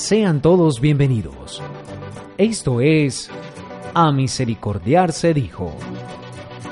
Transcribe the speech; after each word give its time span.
Sean 0.00 0.40
todos 0.40 0.80
bienvenidos. 0.80 1.62
Esto 2.38 2.80
es 2.80 3.30
A 3.92 4.10
Misericordiar 4.12 5.12
se 5.12 5.34
dijo, 5.34 5.76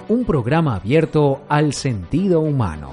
un 0.08 0.24
programa 0.24 0.76
abierto 0.76 1.42
al 1.46 1.74
sentido 1.74 2.40
humano. 2.40 2.92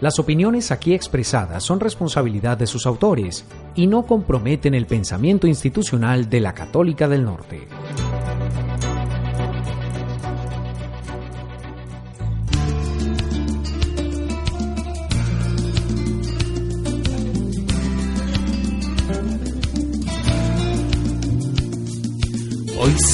Las 0.00 0.18
opiniones 0.18 0.70
aquí 0.70 0.94
expresadas 0.94 1.62
son 1.62 1.80
responsabilidad 1.80 2.56
de 2.56 2.66
sus 2.66 2.86
autores 2.86 3.44
y 3.74 3.86
no 3.86 4.04
comprometen 4.06 4.72
el 4.72 4.86
pensamiento 4.86 5.46
institucional 5.46 6.30
de 6.30 6.40
la 6.40 6.54
Católica 6.54 7.08
del 7.08 7.26
Norte. 7.26 7.68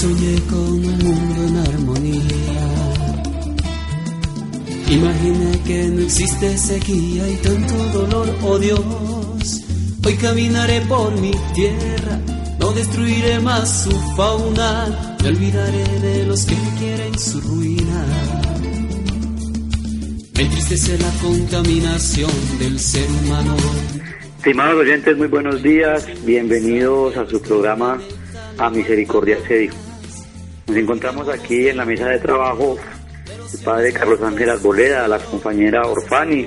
Soñé 0.04 0.36
con 0.50 0.70
un 0.90 0.98
mundo 0.98 1.40
en 1.48 1.56
armonía. 1.56 2.64
Imaginé 4.90 5.52
que 5.66 5.88
no 5.88 6.00
existe 6.02 6.58
sequía 6.58 7.24
y 7.30 7.36
tanto 7.36 7.74
dolor, 7.98 8.28
oh 8.42 8.58
Dios. 8.58 9.62
Hoy 10.04 10.14
caminaré 10.16 10.82
por 10.82 11.10
mi 11.18 11.32
tierra, 11.54 12.20
no 12.60 12.72
destruiré 12.72 13.40
más 13.40 13.84
su 13.84 13.92
fauna, 14.14 15.16
me 15.22 15.28
olvidaré 15.28 15.86
de 16.00 16.26
los 16.26 16.44
que 16.44 16.56
quieren 16.78 17.18
su 17.18 17.40
ruina. 17.40 18.00
Me 20.34 20.42
entristece 20.42 20.98
la 20.98 21.12
contaminación 21.22 22.30
del 22.58 22.78
ser 22.78 23.08
humano. 23.22 23.56
Estimados 24.36 24.82
oyentes, 24.82 25.16
muy 25.16 25.28
buenos 25.28 25.62
días, 25.62 26.06
bienvenidos 26.26 27.16
a 27.16 27.26
su 27.26 27.40
programa 27.40 27.98
a 28.58 28.70
Misericordia 28.70 29.38
se 29.48 29.54
dijo. 29.54 29.83
Nos 30.66 30.76
encontramos 30.76 31.28
aquí 31.28 31.68
en 31.68 31.76
la 31.76 31.84
mesa 31.84 32.08
de 32.08 32.18
trabajo 32.18 32.78
el 33.52 33.64
padre 33.64 33.92
Carlos 33.92 34.20
Ángel 34.22 34.50
Arboleda, 34.50 35.06
la 35.06 35.18
compañera 35.18 35.86
Orfani, 35.86 36.46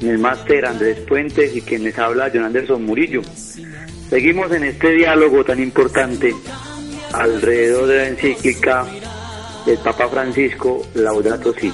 el 0.00 0.18
máster 0.18 0.66
Andrés 0.66 0.98
Puentes 1.00 1.54
y 1.54 1.60
quien 1.60 1.84
les 1.84 1.98
habla 1.98 2.30
John 2.32 2.44
Anderson 2.44 2.82
Murillo. 2.84 3.22
Seguimos 4.08 4.50
en 4.52 4.64
este 4.64 4.90
diálogo 4.90 5.44
tan 5.44 5.62
importante 5.62 6.34
alrededor 7.12 7.86
de 7.86 7.96
la 7.96 8.08
encíclica 8.08 8.86
del 9.66 9.78
Papa 9.78 10.08
Francisco 10.08 10.82
Laudato 10.94 11.52
Si, 11.52 11.72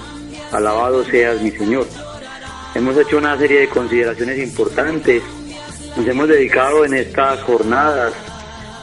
alabado 0.53 1.05
seas 1.05 1.41
mi 1.41 1.51
Señor. 1.53 1.87
Hemos 2.75 2.97
hecho 2.99 3.19
una 3.19 3.39
serie 3.39 3.61
de 3.61 3.69
consideraciones 3.69 4.39
importantes, 4.39 5.23
nos 5.97 6.06
hemos 6.06 6.29
dedicado 6.29 6.84
en 6.84 6.95
estas 6.95 7.41
jornadas 7.41 8.12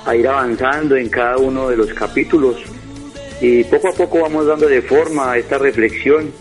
a 0.05 0.15
ir 0.15 0.27
avanzando 0.27 0.95
en 0.95 1.09
cada 1.09 1.37
uno 1.37 1.69
de 1.69 1.77
los 1.77 1.93
capítulos 1.93 2.57
y 3.41 3.63
poco 3.65 3.89
a 3.89 3.93
poco 3.93 4.21
vamos 4.21 4.47
dando 4.47 4.67
de 4.67 4.81
forma 4.81 5.31
a 5.33 5.37
esta 5.37 5.57
reflexión 5.57 6.31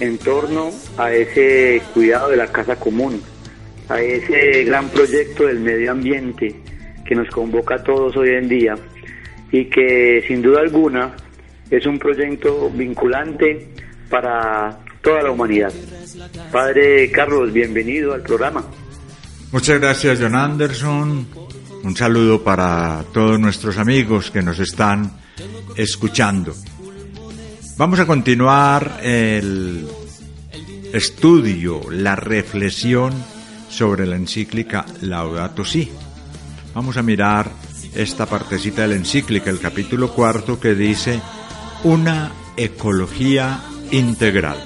en 0.00 0.18
torno 0.18 0.70
a 0.96 1.12
ese 1.12 1.82
cuidado 1.92 2.30
de 2.30 2.36
la 2.36 2.46
casa 2.46 2.76
común, 2.76 3.20
a 3.88 4.00
ese 4.00 4.64
gran 4.64 4.88
proyecto 4.90 5.46
del 5.46 5.60
medio 5.60 5.92
ambiente 5.92 6.54
que 7.04 7.14
nos 7.14 7.28
convoca 7.30 7.76
a 7.76 7.82
todos 7.82 8.16
hoy 8.16 8.30
en 8.30 8.48
día 8.48 8.74
y 9.50 9.64
que 9.66 10.24
sin 10.28 10.42
duda 10.42 10.60
alguna 10.60 11.16
es 11.70 11.84
un 11.86 11.98
proyecto 11.98 12.70
vinculante 12.70 13.68
para 14.08 14.78
toda 15.00 15.22
la 15.22 15.30
humanidad. 15.30 15.72
Padre 16.52 17.10
Carlos, 17.10 17.52
bienvenido 17.52 18.14
al 18.14 18.22
programa. 18.22 18.64
Muchas 19.50 19.80
gracias, 19.80 20.18
John 20.20 20.34
Anderson. 20.34 21.26
Un 21.82 21.96
saludo 21.96 22.42
para 22.42 23.04
todos 23.12 23.40
nuestros 23.40 23.78
amigos 23.78 24.30
que 24.30 24.42
nos 24.42 24.58
están 24.58 25.10
escuchando. 25.76 26.54
Vamos 27.76 28.00
a 28.00 28.06
continuar 28.06 29.00
el 29.02 29.86
estudio, 30.92 31.82
la 31.90 32.16
reflexión 32.16 33.12
sobre 33.68 34.06
la 34.06 34.16
encíclica 34.16 34.84
Laudato 35.02 35.64
Si. 35.64 35.90
Vamos 36.74 36.96
a 36.96 37.02
mirar 37.02 37.50
esta 37.94 38.26
partecita 38.26 38.82
de 38.82 38.88
la 38.88 38.94
encíclica, 38.94 39.50
el 39.50 39.60
capítulo 39.60 40.12
cuarto, 40.12 40.58
que 40.58 40.74
dice 40.74 41.20
una 41.84 42.32
ecología 42.56 43.60
integral. 43.90 44.58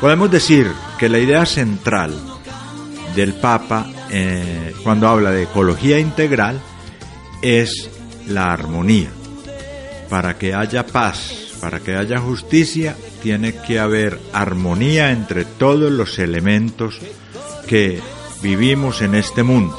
Podemos 0.00 0.30
decir 0.30 0.70
que 0.98 1.08
la 1.08 1.18
idea 1.18 1.44
central 1.44 2.14
del 3.14 3.34
Papa 3.34 3.90
eh, 4.10 4.72
cuando 4.82 5.08
habla 5.08 5.30
de 5.32 5.42
ecología 5.42 5.98
integral 5.98 6.60
es 7.42 7.90
la 8.26 8.52
armonía. 8.52 9.10
Para 10.08 10.38
que 10.38 10.54
haya 10.54 10.86
paz, 10.86 11.54
para 11.60 11.80
que 11.80 11.96
haya 11.96 12.18
justicia, 12.18 12.96
tiene 13.22 13.54
que 13.54 13.78
haber 13.78 14.18
armonía 14.32 15.10
entre 15.10 15.44
todos 15.44 15.92
los 15.92 16.18
elementos 16.18 16.98
que 17.66 18.00
vivimos 18.42 19.02
en 19.02 19.14
este 19.14 19.42
mundo. 19.42 19.76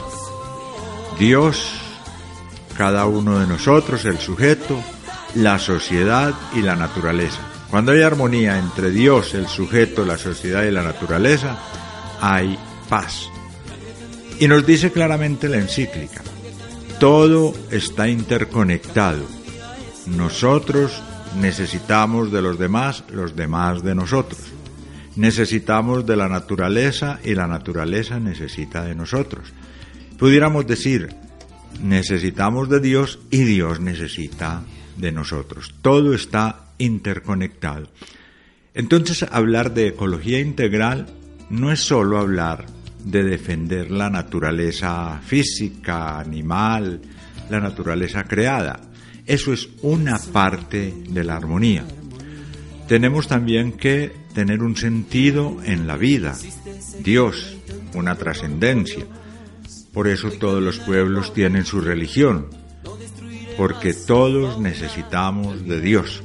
Dios, 1.18 1.74
cada 2.78 3.06
uno 3.06 3.40
de 3.40 3.48
nosotros, 3.48 4.06
el 4.06 4.20
sujeto, 4.20 4.82
la 5.36 5.60
sociedad 5.60 6.34
y 6.56 6.62
la 6.62 6.76
naturaleza. 6.76 7.40
Cuando 7.70 7.92
hay 7.92 8.02
armonía 8.02 8.58
entre 8.58 8.90
Dios, 8.90 9.34
el 9.34 9.48
sujeto, 9.48 10.06
la 10.06 10.18
sociedad 10.18 10.64
y 10.64 10.72
la 10.72 10.82
naturaleza, 10.82 11.58
hay 12.22 12.58
paz. 12.88 13.30
Y 14.40 14.48
nos 14.48 14.66
dice 14.66 14.92
claramente 14.92 15.48
la 15.50 15.58
encíclica, 15.58 16.22
todo 17.00 17.54
está 17.70 18.08
interconectado. 18.08 19.39
Nosotros 20.16 21.02
necesitamos 21.40 22.32
de 22.32 22.42
los 22.42 22.58
demás, 22.58 23.04
los 23.12 23.36
demás 23.36 23.84
de 23.84 23.96
nosotros. 23.96 24.42
Necesitamos 25.16 26.06
de 26.06 26.16
la 26.16 26.28
naturaleza 26.28 27.20
y 27.24 27.36
la 27.36 27.48
naturaleza 27.48 28.20
necesita 28.20 28.84
de 28.84 28.96
nosotros. 28.96 29.52
Pudiéramos 30.18 30.66
decir, 30.68 31.10
necesitamos 31.82 32.70
de 32.70 32.80
Dios 32.80 33.20
y 33.30 33.44
Dios 33.44 33.80
necesita 33.80 34.64
de 34.98 35.12
nosotros. 35.12 35.74
Todo 35.82 36.14
está 36.14 36.66
interconectado. 36.78 37.90
Entonces 38.74 39.26
hablar 39.32 39.74
de 39.74 39.88
ecología 39.88 40.40
integral 40.40 41.08
no 41.50 41.72
es 41.72 41.80
solo 41.80 42.18
hablar 42.18 42.66
de 43.04 43.24
defender 43.24 43.92
la 43.92 44.10
naturaleza 44.10 45.20
física, 45.26 46.20
animal, 46.20 47.02
la 47.50 47.60
naturaleza 47.60 48.24
creada. 48.24 48.80
Eso 49.30 49.54
es 49.54 49.70
una 49.84 50.18
parte 50.18 50.92
de 51.08 51.24
la 51.24 51.36
armonía. 51.36 51.86
Tenemos 52.88 53.28
también 53.28 53.74
que 53.74 54.12
tener 54.34 54.64
un 54.64 54.76
sentido 54.76 55.60
en 55.64 55.86
la 55.86 55.98
vida, 55.98 56.36
Dios, 57.04 57.56
una 57.94 58.16
trascendencia. 58.16 59.06
Por 59.94 60.08
eso 60.08 60.32
todos 60.32 60.64
los 60.64 60.80
pueblos 60.80 61.32
tienen 61.32 61.64
su 61.64 61.80
religión, 61.80 62.48
porque 63.56 63.94
todos 63.94 64.60
necesitamos 64.60 65.64
de 65.64 65.80
Dios. 65.80 66.24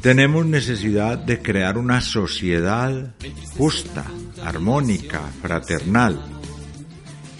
Tenemos 0.00 0.46
necesidad 0.46 1.18
de 1.18 1.42
crear 1.42 1.76
una 1.76 2.00
sociedad 2.00 3.16
justa, 3.58 4.04
armónica, 4.44 5.22
fraternal. 5.42 6.39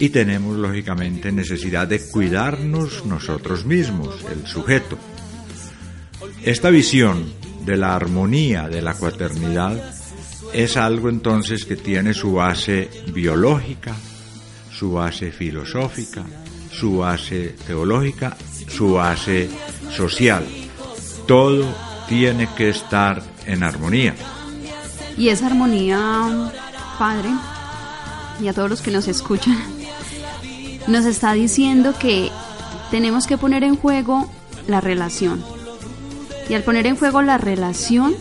Y 0.01 0.09
tenemos 0.09 0.57
lógicamente 0.57 1.31
necesidad 1.31 1.87
de 1.87 2.01
cuidarnos 2.01 3.05
nosotros 3.05 3.65
mismos, 3.65 4.25
el 4.31 4.47
sujeto. 4.47 4.97
Esta 6.41 6.71
visión 6.71 7.31
de 7.63 7.77
la 7.77 7.95
armonía, 7.95 8.67
de 8.67 8.81
la 8.81 8.95
cuaternidad, 8.95 9.79
es 10.53 10.75
algo 10.75 11.07
entonces 11.07 11.65
que 11.65 11.75
tiene 11.75 12.15
su 12.15 12.33
base 12.33 12.89
biológica, 13.13 13.93
su 14.71 14.93
base 14.93 15.31
filosófica, 15.31 16.25
su 16.71 16.97
base 16.97 17.55
teológica, 17.67 18.35
su 18.69 18.93
base 18.93 19.51
social. 19.91 20.43
Todo 21.27 21.63
tiene 22.09 22.49
que 22.57 22.69
estar 22.69 23.21
en 23.45 23.61
armonía. 23.61 24.15
Y 25.15 25.29
esa 25.29 25.45
armonía, 25.45 26.51
Padre, 26.97 27.29
y 28.41 28.47
a 28.47 28.53
todos 28.53 28.67
los 28.67 28.81
que 28.81 28.89
nos 28.89 29.07
escuchan, 29.07 29.80
nos 30.87 31.05
está 31.05 31.33
diciendo 31.33 31.93
que 31.99 32.29
tenemos 32.89 33.27
que 33.27 33.37
poner 33.37 33.63
en 33.63 33.75
juego 33.75 34.29
la 34.67 34.81
relación. 34.81 35.43
Y 36.49 36.53
al 36.53 36.63
poner 36.63 36.87
en 36.87 36.97
juego 36.97 37.21
la 37.21 37.37
relación, 37.37 38.13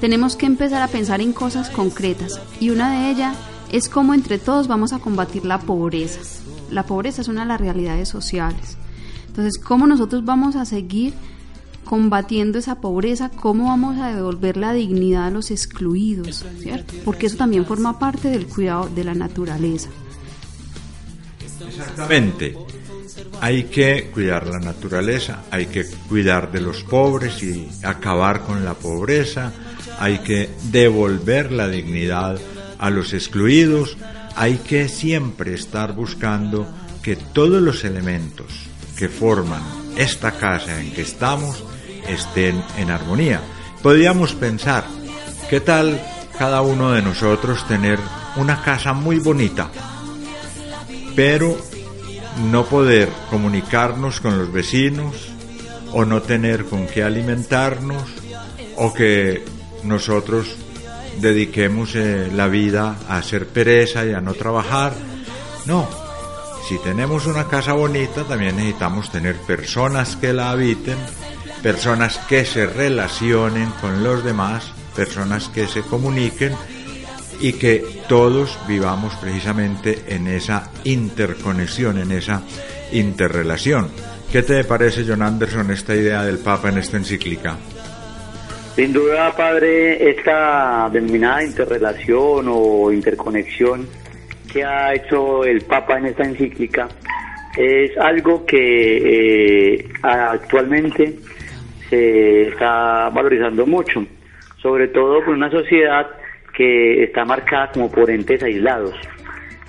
tenemos 0.00 0.36
que 0.36 0.46
empezar 0.46 0.82
a 0.82 0.88
pensar 0.88 1.20
en 1.20 1.32
cosas 1.32 1.70
concretas. 1.70 2.40
Y 2.60 2.70
una 2.70 2.92
de 2.92 3.10
ellas 3.10 3.36
es 3.72 3.88
cómo 3.88 4.14
entre 4.14 4.38
todos 4.38 4.68
vamos 4.68 4.92
a 4.92 4.98
combatir 4.98 5.44
la 5.44 5.58
pobreza. 5.58 6.20
La 6.70 6.84
pobreza 6.84 7.22
es 7.22 7.28
una 7.28 7.42
de 7.42 7.48
las 7.48 7.60
realidades 7.60 8.08
sociales. 8.08 8.76
Entonces, 9.26 9.58
¿cómo 9.58 9.86
nosotros 9.86 10.24
vamos 10.24 10.56
a 10.56 10.64
seguir 10.64 11.14
combatiendo 11.88 12.58
esa 12.58 12.82
pobreza, 12.82 13.30
¿cómo 13.30 13.68
vamos 13.68 13.96
a 13.98 14.14
devolver 14.14 14.58
la 14.58 14.74
dignidad 14.74 15.26
a 15.26 15.30
los 15.30 15.50
excluidos? 15.50 16.44
¿Cierto? 16.60 16.92
Porque 17.02 17.26
eso 17.26 17.38
también 17.38 17.64
forma 17.64 17.98
parte 17.98 18.28
del 18.28 18.46
cuidado 18.46 18.90
de 18.94 19.04
la 19.04 19.14
naturaleza. 19.14 19.88
Exactamente. 21.68 22.56
Hay 23.40 23.64
que 23.64 24.10
cuidar 24.12 24.46
la 24.46 24.58
naturaleza, 24.58 25.44
hay 25.50 25.66
que 25.66 25.84
cuidar 26.08 26.50
de 26.50 26.60
los 26.60 26.82
pobres 26.82 27.42
y 27.42 27.68
acabar 27.82 28.42
con 28.42 28.64
la 28.64 28.74
pobreza, 28.74 29.52
hay 29.98 30.18
que 30.18 30.50
devolver 30.70 31.52
la 31.52 31.68
dignidad 31.68 32.38
a 32.78 32.90
los 32.90 33.12
excluidos, 33.12 33.96
hay 34.36 34.58
que 34.58 34.88
siempre 34.88 35.54
estar 35.54 35.94
buscando 35.94 36.68
que 37.02 37.16
todos 37.16 37.62
los 37.62 37.84
elementos 37.84 38.46
que 38.96 39.08
forman 39.08 39.62
esta 39.96 40.32
casa 40.32 40.80
en 40.80 40.92
que 40.92 41.02
estamos 41.02 41.64
estén 42.06 42.62
en 42.76 42.90
armonía. 42.90 43.40
Podríamos 43.82 44.32
pensar, 44.34 44.84
¿qué 45.48 45.60
tal 45.60 46.00
cada 46.38 46.62
uno 46.62 46.92
de 46.92 47.02
nosotros 47.02 47.66
tener 47.66 47.98
una 48.36 48.62
casa 48.62 48.92
muy 48.92 49.18
bonita, 49.18 49.70
pero 51.18 51.58
no 52.48 52.64
poder 52.66 53.08
comunicarnos 53.28 54.20
con 54.20 54.38
los 54.38 54.52
vecinos 54.52 55.16
o 55.92 56.04
no 56.04 56.22
tener 56.22 56.66
con 56.66 56.86
qué 56.86 57.02
alimentarnos 57.02 58.04
o 58.76 58.94
que 58.94 59.42
nosotros 59.82 60.54
dediquemos 61.20 61.96
eh, 61.96 62.30
la 62.32 62.46
vida 62.46 62.98
a 63.08 63.16
hacer 63.16 63.48
pereza 63.48 64.06
y 64.06 64.12
a 64.12 64.20
no 64.20 64.34
trabajar. 64.34 64.92
No, 65.66 65.88
si 66.68 66.78
tenemos 66.78 67.26
una 67.26 67.48
casa 67.48 67.72
bonita 67.72 68.22
también 68.22 68.54
necesitamos 68.54 69.10
tener 69.10 69.34
personas 69.38 70.14
que 70.14 70.32
la 70.32 70.52
habiten, 70.52 70.98
personas 71.64 72.18
que 72.28 72.44
se 72.44 72.64
relacionen 72.64 73.72
con 73.80 74.04
los 74.04 74.22
demás, 74.22 74.72
personas 74.94 75.48
que 75.48 75.66
se 75.66 75.82
comuniquen 75.82 76.54
y 77.40 77.52
que 77.54 77.84
todos 78.08 78.58
vivamos 78.66 79.14
precisamente 79.16 79.98
en 80.08 80.26
esa 80.26 80.70
interconexión, 80.84 81.98
en 81.98 82.12
esa 82.12 82.42
interrelación. 82.92 83.88
¿Qué 84.32 84.42
te 84.42 84.64
parece, 84.64 85.04
John 85.06 85.22
Anderson, 85.22 85.70
esta 85.70 85.94
idea 85.94 86.22
del 86.22 86.38
Papa 86.38 86.68
en 86.68 86.78
esta 86.78 86.96
encíclica? 86.96 87.56
Sin 88.76 88.92
duda, 88.92 89.34
padre, 89.34 90.10
esta 90.10 90.88
denominada 90.92 91.42
interrelación 91.42 92.46
o 92.48 92.92
interconexión 92.92 93.88
que 94.52 94.64
ha 94.64 94.94
hecho 94.94 95.44
el 95.44 95.62
Papa 95.62 95.98
en 95.98 96.06
esta 96.06 96.24
encíclica 96.24 96.88
es 97.56 97.96
algo 97.98 98.46
que 98.46 99.76
eh, 99.76 99.88
actualmente 100.02 101.16
se 101.90 102.42
está 102.42 103.10
valorizando 103.10 103.66
mucho, 103.66 104.04
sobre 104.62 104.88
todo 104.88 105.24
por 105.24 105.34
una 105.34 105.50
sociedad 105.50 106.06
que 106.58 107.04
está 107.04 107.24
marcada 107.24 107.70
como 107.70 107.88
por 107.88 108.10
entes 108.10 108.42
aislados. 108.42 108.92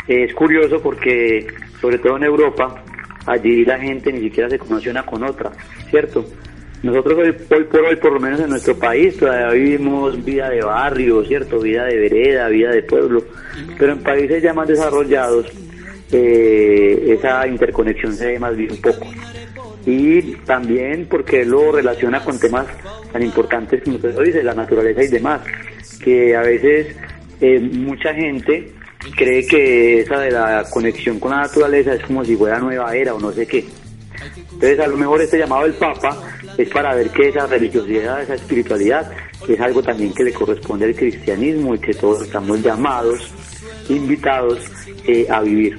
Es 0.07 0.33
curioso 0.33 0.81
porque, 0.81 1.45
sobre 1.79 1.99
todo 1.99 2.17
en 2.17 2.23
Europa, 2.23 2.83
allí 3.27 3.63
la 3.63 3.77
gente 3.77 4.11
ni 4.11 4.21
siquiera 4.21 4.49
se 4.49 4.57
conoce 4.57 4.89
una 4.89 5.05
con 5.05 5.23
otra, 5.23 5.51
¿cierto? 5.91 6.25
Nosotros 6.81 7.19
hoy, 7.19 7.31
por 7.33 7.85
hoy, 7.85 7.95
por 7.97 8.13
lo 8.13 8.19
menos 8.19 8.39
en 8.39 8.49
nuestro 8.49 8.75
país, 8.75 9.15
todavía 9.17 9.51
vivimos 9.51 10.25
vida 10.25 10.49
de 10.49 10.61
barrio, 10.61 11.23
¿cierto? 11.25 11.59
Vida 11.59 11.85
de 11.85 11.95
vereda, 11.95 12.49
vida 12.49 12.71
de 12.71 12.81
pueblo, 12.81 13.23
pero 13.77 13.91
en 13.91 13.99
países 13.99 14.41
ya 14.41 14.53
más 14.55 14.67
desarrollados, 14.67 15.45
eh, 16.11 17.05
esa 17.09 17.45
interconexión 17.45 18.13
se 18.13 18.27
ve 18.31 18.39
más 18.39 18.57
bien 18.57 18.71
un 18.71 18.81
poco. 18.81 19.05
Y 19.89 20.35
también 20.45 21.07
porque 21.09 21.43
lo 21.43 21.71
relaciona 21.71 22.23
con 22.23 22.39
temas 22.39 22.67
tan 23.11 23.23
importantes 23.23 23.81
como 23.83 23.95
usted 23.95 24.13
lo 24.13 24.21
dice, 24.21 24.43
la 24.43 24.53
naturaleza 24.53 25.03
y 25.03 25.07
demás 25.07 25.41
que 25.99 26.35
a 26.35 26.41
veces 26.41 26.95
eh, 27.41 27.59
mucha 27.59 28.13
gente 28.13 28.71
cree 29.15 29.45
que 29.45 30.01
esa 30.01 30.19
de 30.19 30.31
la 30.31 30.65
conexión 30.69 31.19
con 31.19 31.31
la 31.31 31.41
naturaleza 31.41 31.93
es 31.93 32.03
como 32.03 32.23
si 32.23 32.35
fuera 32.35 32.59
nueva 32.59 32.95
era 32.95 33.13
o 33.13 33.19
no 33.19 33.31
sé 33.31 33.47
qué. 33.47 33.65
Entonces 34.51 34.79
a 34.79 34.87
lo 34.87 34.97
mejor 34.97 35.21
este 35.21 35.37
llamado 35.37 35.63
del 35.63 35.73
Papa 35.73 36.21
es 36.57 36.69
para 36.69 36.93
ver 36.95 37.09
que 37.09 37.29
esa 37.29 37.47
religiosidad, 37.47 38.21
esa 38.21 38.35
espiritualidad 38.35 39.11
es 39.47 39.59
algo 39.59 39.81
también 39.81 40.13
que 40.13 40.23
le 40.23 40.33
corresponde 40.33 40.85
al 40.85 40.95
cristianismo 40.95 41.75
y 41.75 41.79
que 41.79 41.93
todos 41.93 42.23
estamos 42.23 42.61
llamados, 42.61 43.31
invitados 43.87 44.59
eh, 45.07 45.25
a 45.29 45.41
vivir. 45.41 45.77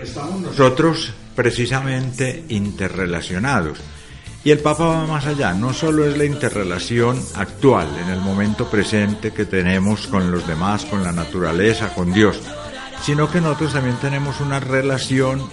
Estamos 0.00 0.40
nosotros 0.40 1.12
precisamente 1.38 2.46
interrelacionados 2.48 3.78
y 4.42 4.50
el 4.50 4.58
Papa 4.58 4.86
va 4.86 5.06
más 5.06 5.24
allá, 5.24 5.54
no 5.54 5.72
solo 5.72 6.04
es 6.04 6.18
la 6.18 6.24
interrelación 6.24 7.16
actual, 7.36 7.86
en 8.02 8.10
el 8.10 8.18
momento 8.18 8.68
presente 8.68 9.30
que 9.32 9.44
tenemos 9.44 10.08
con 10.08 10.32
los 10.32 10.48
demás, 10.48 10.84
con 10.84 11.04
la 11.04 11.12
naturaleza, 11.12 11.94
con 11.94 12.12
Dios, 12.12 12.40
sino 13.04 13.30
que 13.30 13.40
nosotros 13.40 13.74
también 13.74 13.94
tenemos 13.98 14.40
una 14.40 14.58
relación 14.58 15.48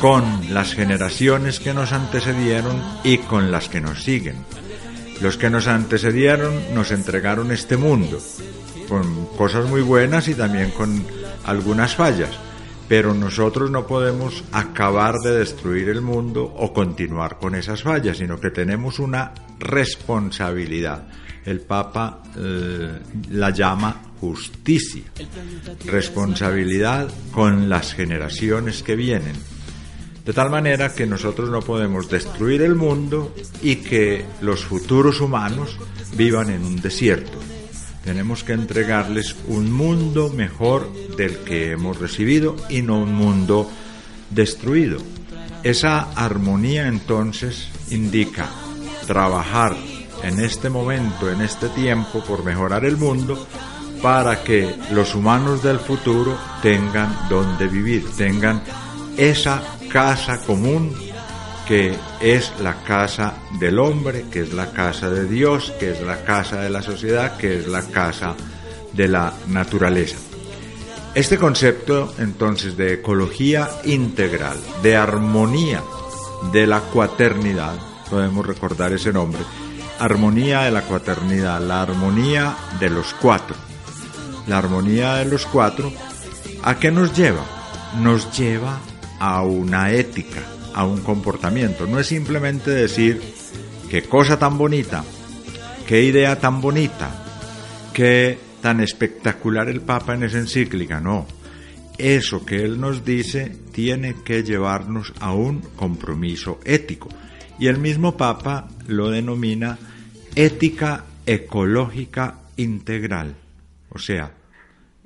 con 0.00 0.54
las 0.54 0.74
generaciones 0.74 1.58
que 1.58 1.74
nos 1.74 1.90
antecedieron 1.90 2.80
y 3.02 3.18
con 3.18 3.50
las 3.50 3.68
que 3.68 3.80
nos 3.80 4.04
siguen. 4.04 4.36
Los 5.20 5.36
que 5.36 5.50
nos 5.50 5.66
antecedieron 5.66 6.76
nos 6.76 6.92
entregaron 6.92 7.50
este 7.50 7.76
mundo, 7.76 8.20
con 8.88 9.26
cosas 9.36 9.68
muy 9.68 9.82
buenas 9.82 10.28
y 10.28 10.36
también 10.36 10.70
con 10.70 11.04
algunas 11.44 11.96
fallas 11.96 12.30
pero 12.88 13.12
nosotros 13.12 13.70
no 13.70 13.86
podemos 13.86 14.42
acabar 14.50 15.16
de 15.16 15.38
destruir 15.38 15.90
el 15.90 16.00
mundo 16.00 16.42
o 16.42 16.72
continuar 16.72 17.38
con 17.38 17.54
esas 17.54 17.82
fallas, 17.82 18.16
sino 18.16 18.40
que 18.40 18.50
tenemos 18.50 18.98
una 18.98 19.32
responsabilidad. 19.58 21.06
El 21.44 21.60
Papa 21.60 22.22
eh, 22.36 22.98
la 23.30 23.50
llama 23.50 24.02
justicia, 24.20 25.04
responsabilidad 25.84 27.08
con 27.30 27.68
las 27.68 27.92
generaciones 27.92 28.82
que 28.82 28.96
vienen. 28.96 29.36
De 30.24 30.32
tal 30.32 30.50
manera 30.50 30.92
que 30.92 31.06
nosotros 31.06 31.48
no 31.50 31.60
podemos 31.60 32.10
destruir 32.10 32.62
el 32.62 32.74
mundo 32.74 33.34
y 33.62 33.76
que 33.76 34.24
los 34.40 34.64
futuros 34.64 35.20
humanos 35.20 35.78
vivan 36.16 36.50
en 36.50 36.64
un 36.64 36.76
desierto 36.76 37.38
tenemos 38.08 38.42
que 38.42 38.54
entregarles 38.54 39.36
un 39.48 39.70
mundo 39.70 40.30
mejor 40.30 40.90
del 41.18 41.40
que 41.40 41.72
hemos 41.72 41.98
recibido 41.98 42.56
y 42.70 42.80
no 42.80 43.00
un 43.00 43.12
mundo 43.12 43.70
destruido. 44.30 44.96
Esa 45.62 46.12
armonía 46.14 46.88
entonces 46.88 47.68
indica 47.90 48.48
trabajar 49.06 49.76
en 50.22 50.40
este 50.40 50.70
momento, 50.70 51.30
en 51.30 51.42
este 51.42 51.68
tiempo, 51.68 52.24
por 52.24 52.46
mejorar 52.46 52.86
el 52.86 52.96
mundo 52.96 53.46
para 54.00 54.42
que 54.42 54.74
los 54.90 55.14
humanos 55.14 55.62
del 55.62 55.78
futuro 55.78 56.34
tengan 56.62 57.28
donde 57.28 57.68
vivir, 57.68 58.06
tengan 58.16 58.62
esa 59.18 59.62
casa 59.90 60.40
común 60.46 60.94
que 61.68 61.94
es 62.22 62.54
la 62.60 62.82
casa 62.82 63.34
del 63.60 63.78
hombre, 63.78 64.24
que 64.30 64.40
es 64.40 64.54
la 64.54 64.72
casa 64.72 65.10
de 65.10 65.28
Dios, 65.28 65.70
que 65.78 65.90
es 65.90 66.00
la 66.00 66.24
casa 66.24 66.62
de 66.62 66.70
la 66.70 66.80
sociedad, 66.80 67.36
que 67.36 67.58
es 67.58 67.68
la 67.68 67.82
casa 67.82 68.34
de 68.94 69.06
la 69.06 69.34
naturaleza. 69.48 70.16
Este 71.14 71.36
concepto 71.36 72.14
entonces 72.18 72.74
de 72.78 72.94
ecología 72.94 73.68
integral, 73.84 74.56
de 74.82 74.96
armonía 74.96 75.82
de 76.52 76.66
la 76.66 76.80
cuaternidad, 76.80 77.76
podemos 78.08 78.46
recordar 78.46 78.94
ese 78.94 79.12
nombre, 79.12 79.42
armonía 79.98 80.62
de 80.62 80.70
la 80.70 80.82
cuaternidad, 80.82 81.60
la 81.60 81.82
armonía 81.82 82.56
de 82.80 82.88
los 82.88 83.12
cuatro. 83.12 83.56
La 84.46 84.56
armonía 84.56 85.16
de 85.16 85.26
los 85.26 85.44
cuatro, 85.44 85.92
¿a 86.62 86.78
qué 86.78 86.90
nos 86.90 87.14
lleva? 87.14 87.44
Nos 88.00 88.34
lleva 88.38 88.78
a 89.20 89.42
una 89.42 89.92
ética, 89.92 90.40
a 90.74 90.84
un 90.84 91.00
comportamiento. 91.00 91.86
No 91.86 91.98
es 91.98 92.06
simplemente 92.06 92.70
decir 92.70 93.20
qué 93.90 94.02
cosa 94.02 94.38
tan 94.38 94.58
bonita, 94.58 95.04
qué 95.86 96.02
idea 96.02 96.38
tan 96.38 96.60
bonita, 96.60 97.24
qué 97.92 98.38
tan 98.60 98.80
espectacular 98.80 99.68
el 99.68 99.80
Papa 99.80 100.14
en 100.14 100.24
esa 100.24 100.38
encíclica. 100.38 101.00
No, 101.00 101.26
eso 101.98 102.44
que 102.44 102.64
él 102.64 102.80
nos 102.80 103.04
dice 103.04 103.56
tiene 103.72 104.16
que 104.24 104.42
llevarnos 104.42 105.12
a 105.20 105.32
un 105.32 105.60
compromiso 105.60 106.60
ético. 106.64 107.08
Y 107.58 107.66
el 107.66 107.78
mismo 107.78 108.16
Papa 108.16 108.68
lo 108.86 109.10
denomina 109.10 109.78
ética 110.36 111.04
ecológica 111.26 112.38
integral. 112.56 113.34
O 113.90 113.98
sea, 113.98 114.32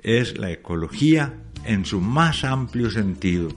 es 0.03 0.37
la 0.37 0.51
ecología 0.51 1.33
en 1.65 1.85
su 1.85 1.99
más 1.99 2.43
amplio 2.43 2.91
sentido 2.91 3.49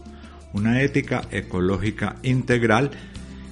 una 0.57 0.81
ética 0.83 1.23
ecológica 1.31 2.17
integral 2.23 2.91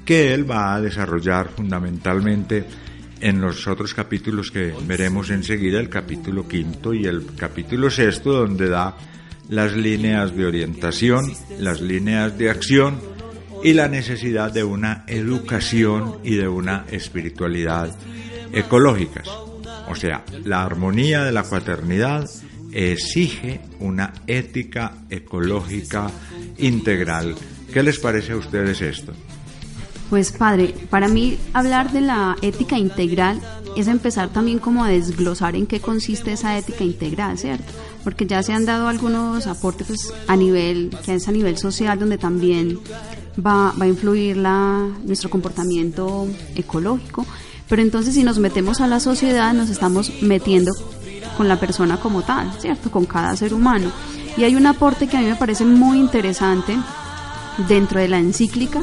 que 0.05 0.35
él 0.35 0.51
va 0.51 0.75
a 0.75 0.81
desarrollar 0.81 1.51
fundamentalmente 1.51 2.65
en 3.21 3.41
los 3.41 3.67
otros 3.67 3.95
capítulos 3.95 4.51
que 4.51 4.75
veremos 4.87 5.31
enseguida, 5.31 5.81
el 5.81 5.89
capítulo 5.89 6.49
quinto 6.49 6.93
y 6.93 7.05
el 7.05 7.27
capítulo 7.37 7.91
sexto, 7.91 8.33
donde 8.33 8.69
da 8.69 8.97
las 9.49 9.75
líneas 9.75 10.35
de 10.35 10.47
orientación, 10.47 11.33
las 11.59 11.81
líneas 11.81 12.37
de 12.37 12.51
acción 12.51 13.01
y 13.63 13.73
la 13.73 13.89
necesidad 13.89 14.53
de 14.53 14.65
una 14.65 15.05
educación 15.07 16.19
y 16.23 16.35
de 16.37 16.49
una 16.49 16.85
espiritualidad 16.91 17.97
ecológicas. 18.53 19.29
O 19.89 19.95
sea, 19.95 20.25
la 20.45 20.65
armonía 20.65 21.25
de 21.25 21.33
la 21.33 21.45
fraternidad 21.45 22.29
exige 22.75 23.61
una 23.79 24.13
ética 24.27 24.93
ecológica 25.09 26.11
integral. 26.59 27.37
¿Qué 27.73 27.83
les 27.83 27.99
parece 27.99 28.33
a 28.33 28.37
ustedes 28.37 28.81
esto? 28.83 29.13
Pues 30.11 30.33
padre, 30.33 30.75
para 30.91 31.09
mí 31.09 31.39
hablar 31.53 31.93
de 31.93 32.01
la 32.01 32.37
ética 32.43 32.79
integral 32.79 33.41
es 33.77 33.89
empezar 33.89 34.29
también 34.29 34.59
como 34.59 34.85
a 34.85 34.89
desglosar 34.89 35.57
en 35.57 35.67
qué 35.67 35.81
consiste 35.81 36.33
esa 36.33 36.59
ética 36.59 36.85
integral, 36.85 37.39
¿cierto? 37.39 37.73
Porque 38.03 38.27
ya 38.27 38.43
se 38.43 38.53
han 38.53 38.67
dado 38.67 38.89
algunos 38.89 39.47
aportes 39.47 39.87
pues, 39.87 40.13
a 40.27 40.37
nivel, 40.37 40.97
que 41.05 41.15
es 41.15 41.27
a 41.27 41.33
nivel 41.33 41.57
social, 41.57 41.99
donde 41.99 42.19
también 42.19 42.79
va, 43.45 43.73
va 43.73 43.85
a 43.87 43.89
influir 43.89 44.37
la, 44.37 44.89
nuestro 45.05 45.31
comportamiento 45.31 46.29
ecológico. 46.55 47.27
Pero 47.69 47.81
entonces 47.81 48.15
si 48.15 48.23
nos 48.23 48.39
metemos 48.39 48.81
a 48.81 48.87
la 48.87 49.01
sociedad, 49.01 49.55
nos 49.55 49.71
estamos 49.71 50.13
metiendo 50.23 50.71
con 51.37 51.49
la 51.49 51.59
persona 51.59 51.99
como 51.99 52.23
tal, 52.23 52.53
¿cierto? 52.59 52.91
Con 52.91 53.05
cada 53.05 53.37
ser 53.37 53.55
humano. 53.55 53.91
Y 54.37 54.45
hay 54.45 54.57
un 54.57 54.67
aporte 54.67 55.07
que 55.07 55.17
a 55.17 55.21
mí 55.21 55.27
me 55.27 55.37
parece 55.37 55.65
muy 55.65 55.99
interesante 55.99 56.77
dentro 57.69 58.01
de 58.01 58.09
la 58.09 58.19
encíclica 58.19 58.81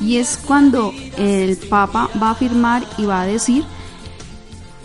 y 0.00 0.16
es 0.16 0.38
cuando 0.38 0.92
el 1.18 1.56
Papa 1.56 2.08
va 2.20 2.28
a 2.28 2.32
afirmar 2.32 2.84
y 2.98 3.04
va 3.04 3.22
a 3.22 3.26
decir, 3.26 3.64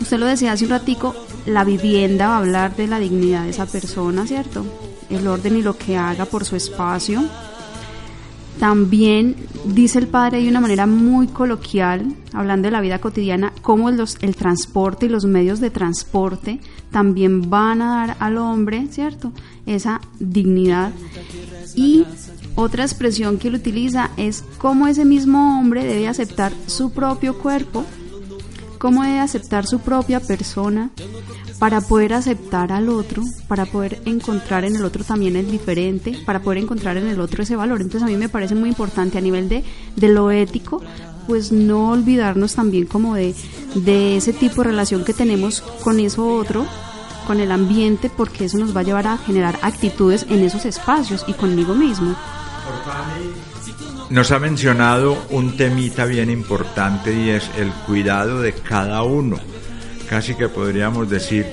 usted 0.00 0.18
lo 0.18 0.26
decía 0.26 0.52
hace 0.52 0.64
un 0.64 0.70
ratico, 0.70 1.14
la 1.46 1.64
vivienda 1.64 2.28
va 2.28 2.34
a 2.34 2.38
hablar 2.38 2.76
de 2.76 2.86
la 2.86 2.98
dignidad 2.98 3.44
de 3.44 3.50
esa 3.50 3.66
persona, 3.66 4.26
¿cierto? 4.26 4.64
El 5.08 5.26
orden 5.26 5.56
y 5.56 5.62
lo 5.62 5.76
que 5.76 5.96
haga 5.96 6.24
por 6.24 6.44
su 6.44 6.56
espacio. 6.56 7.24
También 8.60 9.36
dice 9.64 9.98
el 9.98 10.06
padre 10.06 10.42
de 10.42 10.48
una 10.50 10.60
manera 10.60 10.86
muy 10.86 11.28
coloquial, 11.28 12.14
hablando 12.34 12.66
de 12.66 12.72
la 12.72 12.82
vida 12.82 12.98
cotidiana, 12.98 13.54
cómo 13.62 13.88
el 13.88 14.36
transporte 14.36 15.06
y 15.06 15.08
los 15.08 15.24
medios 15.24 15.60
de 15.60 15.70
transporte 15.70 16.60
también 16.90 17.48
van 17.48 17.80
a 17.80 18.06
dar 18.06 18.16
al 18.20 18.36
hombre, 18.36 18.86
¿cierto? 18.90 19.32
Esa 19.64 20.02
dignidad. 20.18 20.92
Y 21.74 22.04
otra 22.54 22.84
expresión 22.84 23.38
que 23.38 23.48
él 23.48 23.54
utiliza 23.54 24.10
es 24.18 24.44
cómo 24.58 24.88
ese 24.88 25.06
mismo 25.06 25.58
hombre 25.58 25.86
debe 25.86 26.06
aceptar 26.06 26.52
su 26.66 26.90
propio 26.90 27.38
cuerpo, 27.38 27.86
cómo 28.76 29.04
debe 29.04 29.20
aceptar 29.20 29.66
su 29.66 29.78
propia 29.78 30.20
persona 30.20 30.90
para 31.60 31.82
poder 31.82 32.14
aceptar 32.14 32.72
al 32.72 32.88
otro, 32.88 33.22
para 33.46 33.66
poder 33.66 34.00
encontrar 34.06 34.64
en 34.64 34.76
el 34.76 34.84
otro 34.84 35.04
también 35.04 35.36
el 35.36 35.50
diferente, 35.50 36.18
para 36.24 36.40
poder 36.40 36.58
encontrar 36.58 36.96
en 36.96 37.06
el 37.06 37.20
otro 37.20 37.42
ese 37.42 37.54
valor. 37.54 37.82
Entonces 37.82 38.02
a 38.02 38.10
mí 38.10 38.16
me 38.16 38.30
parece 38.30 38.54
muy 38.54 38.70
importante 38.70 39.18
a 39.18 39.20
nivel 39.20 39.50
de, 39.50 39.62
de 39.94 40.08
lo 40.08 40.30
ético, 40.30 40.82
pues 41.28 41.52
no 41.52 41.90
olvidarnos 41.90 42.54
también 42.54 42.86
como 42.86 43.14
de, 43.14 43.34
de 43.74 44.16
ese 44.16 44.32
tipo 44.32 44.62
de 44.62 44.70
relación 44.70 45.04
que 45.04 45.12
tenemos 45.12 45.60
con 45.84 46.00
eso 46.00 46.34
otro, 46.34 46.66
con 47.26 47.40
el 47.40 47.52
ambiente, 47.52 48.10
porque 48.16 48.46
eso 48.46 48.56
nos 48.56 48.74
va 48.74 48.80
a 48.80 48.84
llevar 48.84 49.06
a 49.06 49.18
generar 49.18 49.58
actitudes 49.60 50.24
en 50.30 50.42
esos 50.42 50.64
espacios 50.64 51.26
y 51.28 51.34
conmigo 51.34 51.74
mismo. 51.74 52.16
Nos 54.08 54.32
ha 54.32 54.38
mencionado 54.38 55.16
un 55.28 55.58
temita 55.58 56.06
bien 56.06 56.30
importante 56.30 57.14
y 57.14 57.28
es 57.28 57.50
el 57.58 57.70
cuidado 57.86 58.40
de 58.40 58.54
cada 58.54 59.02
uno. 59.02 59.36
Casi 60.10 60.34
que 60.34 60.48
podríamos 60.48 61.08
decir 61.08 61.46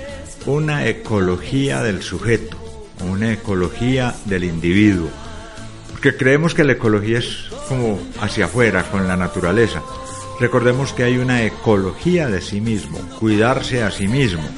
una 0.48 0.88
ecología 0.88 1.84
del 1.84 2.02
sujeto, 2.02 2.58
una 3.02 3.32
ecología 3.32 4.16
del 4.26 4.46
individuo. 4.46 5.10
Porque 5.92 6.18
creemos 6.18 6.56
que 6.56 6.64
la 6.64 6.72
ecología 6.72 7.20
es 7.20 7.52
como 7.68 8.00
hacia 8.20 8.46
afuera, 8.46 8.90
con 8.90 9.08
la 9.08 9.16
naturaleza. 9.16 9.84
Recordemos 10.40 10.92
que 10.92 11.04
hay 11.04 11.20
una 11.20 11.44
ecología 11.44 12.30
de 12.30 12.42
sí 12.42 12.60
mismo, 12.60 12.98
cuidarse 13.20 13.84
a 13.84 13.92
sí 13.92 14.08
mismo, 14.08 14.50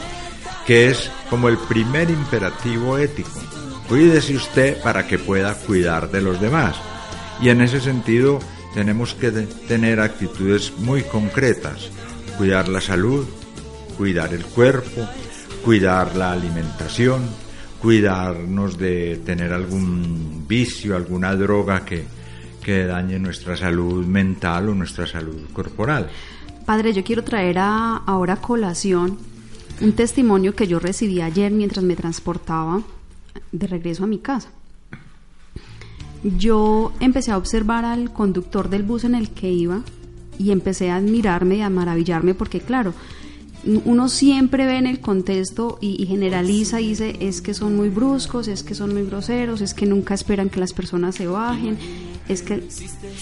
que 0.65 0.89
es 0.89 1.11
como 1.29 1.49
el 1.49 1.57
primer 1.57 2.09
imperativo 2.09 2.97
ético. 2.97 3.41
Cuídese 3.89 4.33
usted 4.33 4.81
para 4.81 5.07
que 5.07 5.19
pueda 5.19 5.55
cuidar 5.55 6.09
de 6.09 6.21
los 6.21 6.39
demás. 6.39 6.77
Y 7.41 7.49
en 7.49 7.59
ese 7.59 7.81
sentido 7.81 8.39
tenemos 8.73 9.13
que 9.13 9.31
tener 9.31 9.99
actitudes 9.99 10.71
muy 10.77 11.03
concretas. 11.03 11.89
Cuidar 12.37 12.69
la 12.69 12.79
salud, 12.79 13.27
cuidar 13.99 14.33
el 14.33 14.45
cuerpo, 14.45 15.05
cuidar 15.65 16.15
la 16.15 16.31
alimentación, 16.31 17.21
cuidarnos 17.81 18.77
de 18.77 19.17
tener 19.25 19.51
algún 19.51 20.45
vicio, 20.47 20.95
alguna 20.95 21.35
droga 21.35 21.83
que, 21.83 22.05
que 22.63 22.85
dañe 22.85 23.19
nuestra 23.19 23.57
salud 23.57 24.05
mental 24.05 24.69
o 24.69 24.73
nuestra 24.73 25.05
salud 25.05 25.49
corporal. 25.51 26.09
Padre, 26.65 26.93
yo 26.93 27.03
quiero 27.03 27.25
traer 27.25 27.59
a, 27.59 27.97
ahora 27.97 28.37
colación 28.37 29.17
un 29.81 29.91
testimonio 29.91 30.55
que 30.55 30.65
yo 30.65 30.79
recibí 30.79 31.19
ayer 31.19 31.51
mientras 31.51 31.83
me 31.83 31.97
transportaba 31.97 32.81
de 33.51 33.67
regreso 33.67 34.05
a 34.05 34.07
mi 34.07 34.19
casa. 34.19 34.47
Yo 36.23 36.93
empecé 37.01 37.31
a 37.31 37.37
observar 37.37 37.83
al 37.83 38.13
conductor 38.13 38.69
del 38.69 38.83
bus 38.83 39.03
en 39.03 39.15
el 39.15 39.31
que 39.31 39.51
iba 39.51 39.81
y 40.37 40.51
empecé 40.51 40.89
a 40.89 40.95
admirarme 40.95 41.57
y 41.57 41.61
a 41.63 41.69
maravillarme 41.69 42.33
porque 42.33 42.61
claro, 42.61 42.93
uno 43.65 44.09
siempre 44.09 44.65
ve 44.65 44.77
en 44.77 44.87
el 44.87 44.99
contexto 44.99 45.77
y, 45.81 46.05
generaliza 46.05 46.81
y 46.81 46.89
dice 46.89 47.15
es 47.19 47.41
que 47.41 47.53
son 47.53 47.75
muy 47.75 47.89
bruscos, 47.89 48.47
es 48.47 48.63
que 48.63 48.75
son 48.75 48.93
muy 48.93 49.03
groseros, 49.03 49.61
es 49.61 49.73
que 49.73 49.85
nunca 49.85 50.13
esperan 50.13 50.49
que 50.49 50.59
las 50.59 50.73
personas 50.73 51.15
se 51.15 51.27
bajen, 51.27 51.77
es 52.27 52.41
que 52.41 52.63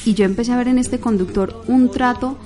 y 0.05 0.13
yo 0.13 0.25
empecé 0.25 0.51
a 0.51 0.57
ver 0.57 0.67
en 0.67 0.79
este 0.79 0.99
conductor 0.99 1.63
un 1.67 1.89
trato 1.89 2.37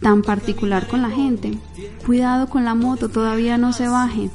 tan 0.00 0.22
particular 0.22 0.86
con 0.86 1.02
la 1.02 1.10
gente. 1.10 1.58
Cuidado 2.06 2.48
con 2.48 2.64
la 2.64 2.74
moto, 2.74 3.08
todavía 3.08 3.58
no 3.58 3.72
se 3.72 3.88
baje. 3.88 4.30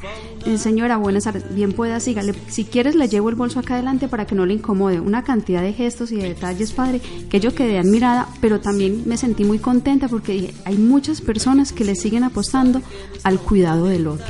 Eh, 0.45 0.57
señora, 0.57 0.97
buenas 0.97 1.23
tardes, 1.23 1.53
bien 1.53 1.71
pueda, 1.71 1.99
sígale. 1.99 2.33
Si 2.47 2.65
quieres, 2.65 2.95
le 2.95 3.07
llevo 3.07 3.29
el 3.29 3.35
bolso 3.35 3.59
acá 3.59 3.75
adelante 3.75 4.07
para 4.07 4.25
que 4.25 4.35
no 4.35 4.45
le 4.45 4.55
incomode. 4.55 4.99
Una 4.99 5.23
cantidad 5.23 5.61
de 5.61 5.73
gestos 5.73 6.11
y 6.11 6.17
de 6.17 6.29
detalles, 6.29 6.73
padre, 6.73 7.01
que 7.29 7.39
yo 7.39 7.55
quedé 7.55 7.79
admirada, 7.79 8.27
pero 8.41 8.59
también 8.59 9.03
me 9.05 9.17
sentí 9.17 9.45
muy 9.45 9.59
contenta 9.59 10.07
porque 10.07 10.33
dije, 10.33 10.53
hay 10.65 10.77
muchas 10.77 11.21
personas 11.21 11.71
que 11.71 11.85
le 11.85 11.95
siguen 11.95 12.23
apostando 12.23 12.81
al 13.23 13.39
cuidado 13.39 13.87
del 13.87 14.07
otro. 14.07 14.25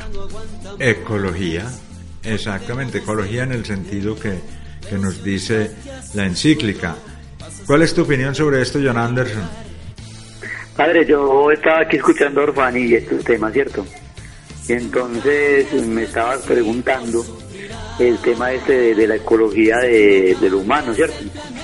Ecología, 0.78 1.70
exactamente, 2.22 2.98
ecología 2.98 3.42
en 3.42 3.52
el 3.52 3.64
sentido 3.64 4.14
que, 4.16 4.38
que 4.88 4.98
nos 4.98 5.22
dice 5.24 5.72
la 6.14 6.26
encíclica. 6.26 6.96
¿Cuál 7.66 7.82
es 7.82 7.94
tu 7.94 8.02
opinión 8.02 8.34
sobre 8.34 8.62
esto, 8.62 8.78
John 8.82 8.98
Anderson? 8.98 9.63
Padre, 10.76 11.06
yo 11.06 11.52
estaba 11.52 11.80
aquí 11.82 11.96
escuchando 11.96 12.40
a 12.40 12.44
Orfani 12.44 12.80
y 12.80 12.94
estos 12.94 13.22
temas, 13.22 13.52
¿cierto? 13.52 13.86
Y 14.68 14.72
entonces 14.72 15.72
me 15.86 16.02
estaba 16.02 16.36
preguntando 16.38 17.24
el 18.00 18.18
tema 18.18 18.52
este 18.52 18.94
de, 18.94 19.06
la 19.06 19.14
ecología 19.14 19.78
de, 19.78 20.36
lo 20.50 20.58
humano, 20.58 20.92
¿cierto? 20.92 21.16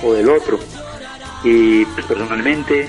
O 0.03 0.13
del 0.13 0.29
otro. 0.29 0.59
Y 1.43 1.83
pues, 1.85 2.05
personalmente, 2.05 2.87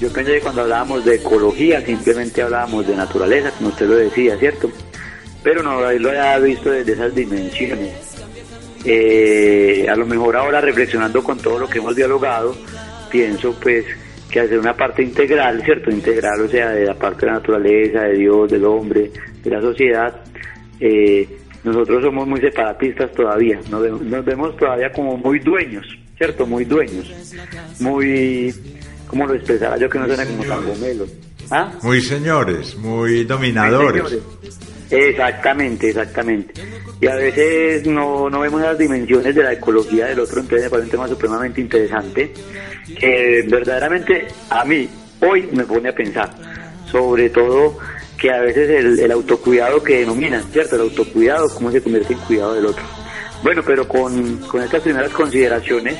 yo 0.00 0.12
pensé 0.12 0.34
que 0.34 0.40
cuando 0.40 0.62
hablábamos 0.62 1.04
de 1.04 1.16
ecología 1.16 1.80
simplemente 1.82 2.42
hablábamos 2.42 2.88
de 2.88 2.96
naturaleza, 2.96 3.52
como 3.52 3.68
usted 3.68 3.86
lo 3.86 3.94
decía, 3.94 4.36
¿cierto? 4.38 4.72
Pero 5.44 5.62
no 5.62 5.80
lo 5.80 5.86
había 5.86 6.36
visto 6.38 6.70
desde 6.70 6.94
esas 6.94 7.14
dimensiones. 7.14 7.92
Eh, 8.84 9.86
a 9.88 9.94
lo 9.94 10.04
mejor 10.04 10.36
ahora 10.36 10.60
reflexionando 10.60 11.22
con 11.22 11.38
todo 11.38 11.60
lo 11.60 11.68
que 11.68 11.78
hemos 11.78 11.94
dialogado, 11.94 12.56
pienso 13.10 13.54
pues 13.60 13.84
que 14.30 14.40
hacer 14.40 14.58
una 14.58 14.74
parte 14.74 15.02
integral, 15.02 15.62
¿cierto? 15.62 15.90
Integral, 15.90 16.40
o 16.40 16.48
sea, 16.48 16.70
de 16.70 16.86
la 16.86 16.94
parte 16.94 17.20
de 17.20 17.26
la 17.26 17.32
naturaleza, 17.34 18.02
de 18.02 18.16
Dios, 18.16 18.50
del 18.50 18.64
hombre, 18.64 19.10
de 19.42 19.50
la 19.50 19.60
sociedad. 19.60 20.14
Eh, 20.78 21.28
nosotros 21.64 22.02
somos 22.02 22.26
muy 22.26 22.40
separatistas 22.40 23.12
todavía, 23.12 23.60
nos 23.70 23.82
vemos, 23.82 24.02
nos 24.02 24.24
vemos 24.24 24.56
todavía 24.56 24.90
como 24.92 25.16
muy 25.18 25.38
dueños, 25.40 25.86
¿cierto? 26.16 26.46
Muy 26.46 26.64
dueños, 26.64 27.12
muy, 27.80 28.54
¿cómo 29.06 29.26
lo 29.26 29.34
expresaba 29.34 29.76
yo 29.76 29.88
que 29.90 29.98
no 29.98 30.06
suena 30.06 30.24
como 30.24 30.44
tan 30.44 30.66
gomelo? 30.66 31.06
¿Ah? 31.50 31.72
Muy 31.82 32.00
señores, 32.00 32.76
muy 32.76 33.24
dominadores. 33.24 34.02
Muy 34.02 34.10
señores. 34.10 34.58
Exactamente, 34.90 35.88
exactamente. 35.88 36.54
Y 37.00 37.06
a 37.06 37.14
veces 37.14 37.86
no, 37.86 38.28
no 38.28 38.40
vemos 38.40 38.60
las 38.60 38.76
dimensiones 38.76 39.34
de 39.34 39.42
la 39.42 39.52
ecología 39.52 40.06
del 40.06 40.20
otro, 40.20 40.40
entonces 40.40 40.64
me 40.64 40.70
parece 40.70 40.86
un 40.86 40.90
tema 40.90 41.08
supremamente 41.08 41.60
interesante, 41.60 42.32
que 42.98 43.46
verdaderamente 43.48 44.26
a 44.50 44.64
mí 44.64 44.88
hoy 45.20 45.48
me 45.52 45.64
pone 45.64 45.88
a 45.88 45.94
pensar, 45.94 46.30
sobre 46.90 47.30
todo 47.30 47.78
que 48.18 48.30
a 48.30 48.40
veces 48.40 48.68
el, 48.68 48.98
el 48.98 49.10
autocuidado 49.12 49.82
que 49.82 50.00
denominan, 50.00 50.44
¿cierto? 50.52 50.76
El 50.76 50.82
autocuidado, 50.82 51.48
cómo 51.54 51.70
se 51.70 51.80
convierte 51.80 52.12
en 52.12 52.18
cuidado 52.20 52.54
del 52.54 52.66
otro. 52.66 52.84
Bueno, 53.42 53.62
pero 53.64 53.88
con, 53.88 54.36
con 54.40 54.62
estas 54.62 54.82
primeras 54.82 55.10
consideraciones, 55.12 55.96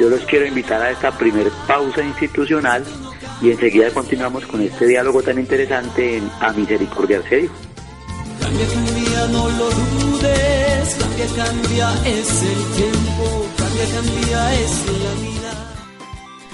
yo 0.00 0.08
los 0.08 0.20
quiero 0.22 0.46
invitar 0.46 0.80
a 0.80 0.90
esta 0.90 1.10
primer 1.18 1.48
pausa 1.66 2.02
institucional 2.02 2.82
y 3.40 3.50
enseguida 3.50 3.90
continuamos 3.90 4.46
con 4.46 4.60
este 4.62 4.86
diálogo 4.86 5.22
tan 5.22 5.38
interesante 5.38 6.16
en 6.16 6.30
A 6.40 6.52
Misericordia 6.52 7.22
se 7.28 7.36
dijo. 7.36 7.54
Cambia, 8.40 8.66
cambia, 8.66 9.26
no 9.28 9.48
lo 9.50 9.70
dudes. 9.70 10.96
Cambia, 10.98 11.26
cambia, 11.44 11.94
es 12.04 12.42
el 12.42 12.76
tiempo. 12.76 13.46
Cambia, 13.56 13.84
cambia, 13.94 14.54
es 14.54 14.86
la 14.86 15.22
vida. 15.22 15.74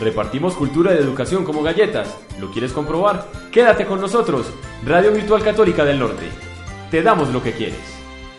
Repartimos 0.01 0.55
cultura 0.55 0.95
y 0.95 0.99
educación 0.99 1.45
como 1.45 1.63
galletas. 1.63 2.09
¿Lo 2.41 2.51
quieres 2.51 2.73
comprobar? 2.73 3.29
Quédate 3.53 3.87
con 3.87 4.01
nosotros. 4.01 4.47
Radio 4.85 5.13
Virtual 5.13 5.43
Católica 5.43 5.85
del 5.85 6.01
Norte. 6.01 6.29
Te 6.91 7.03
damos 7.03 7.31
lo 7.31 7.43
que 7.43 7.53
quieres. 7.53 7.94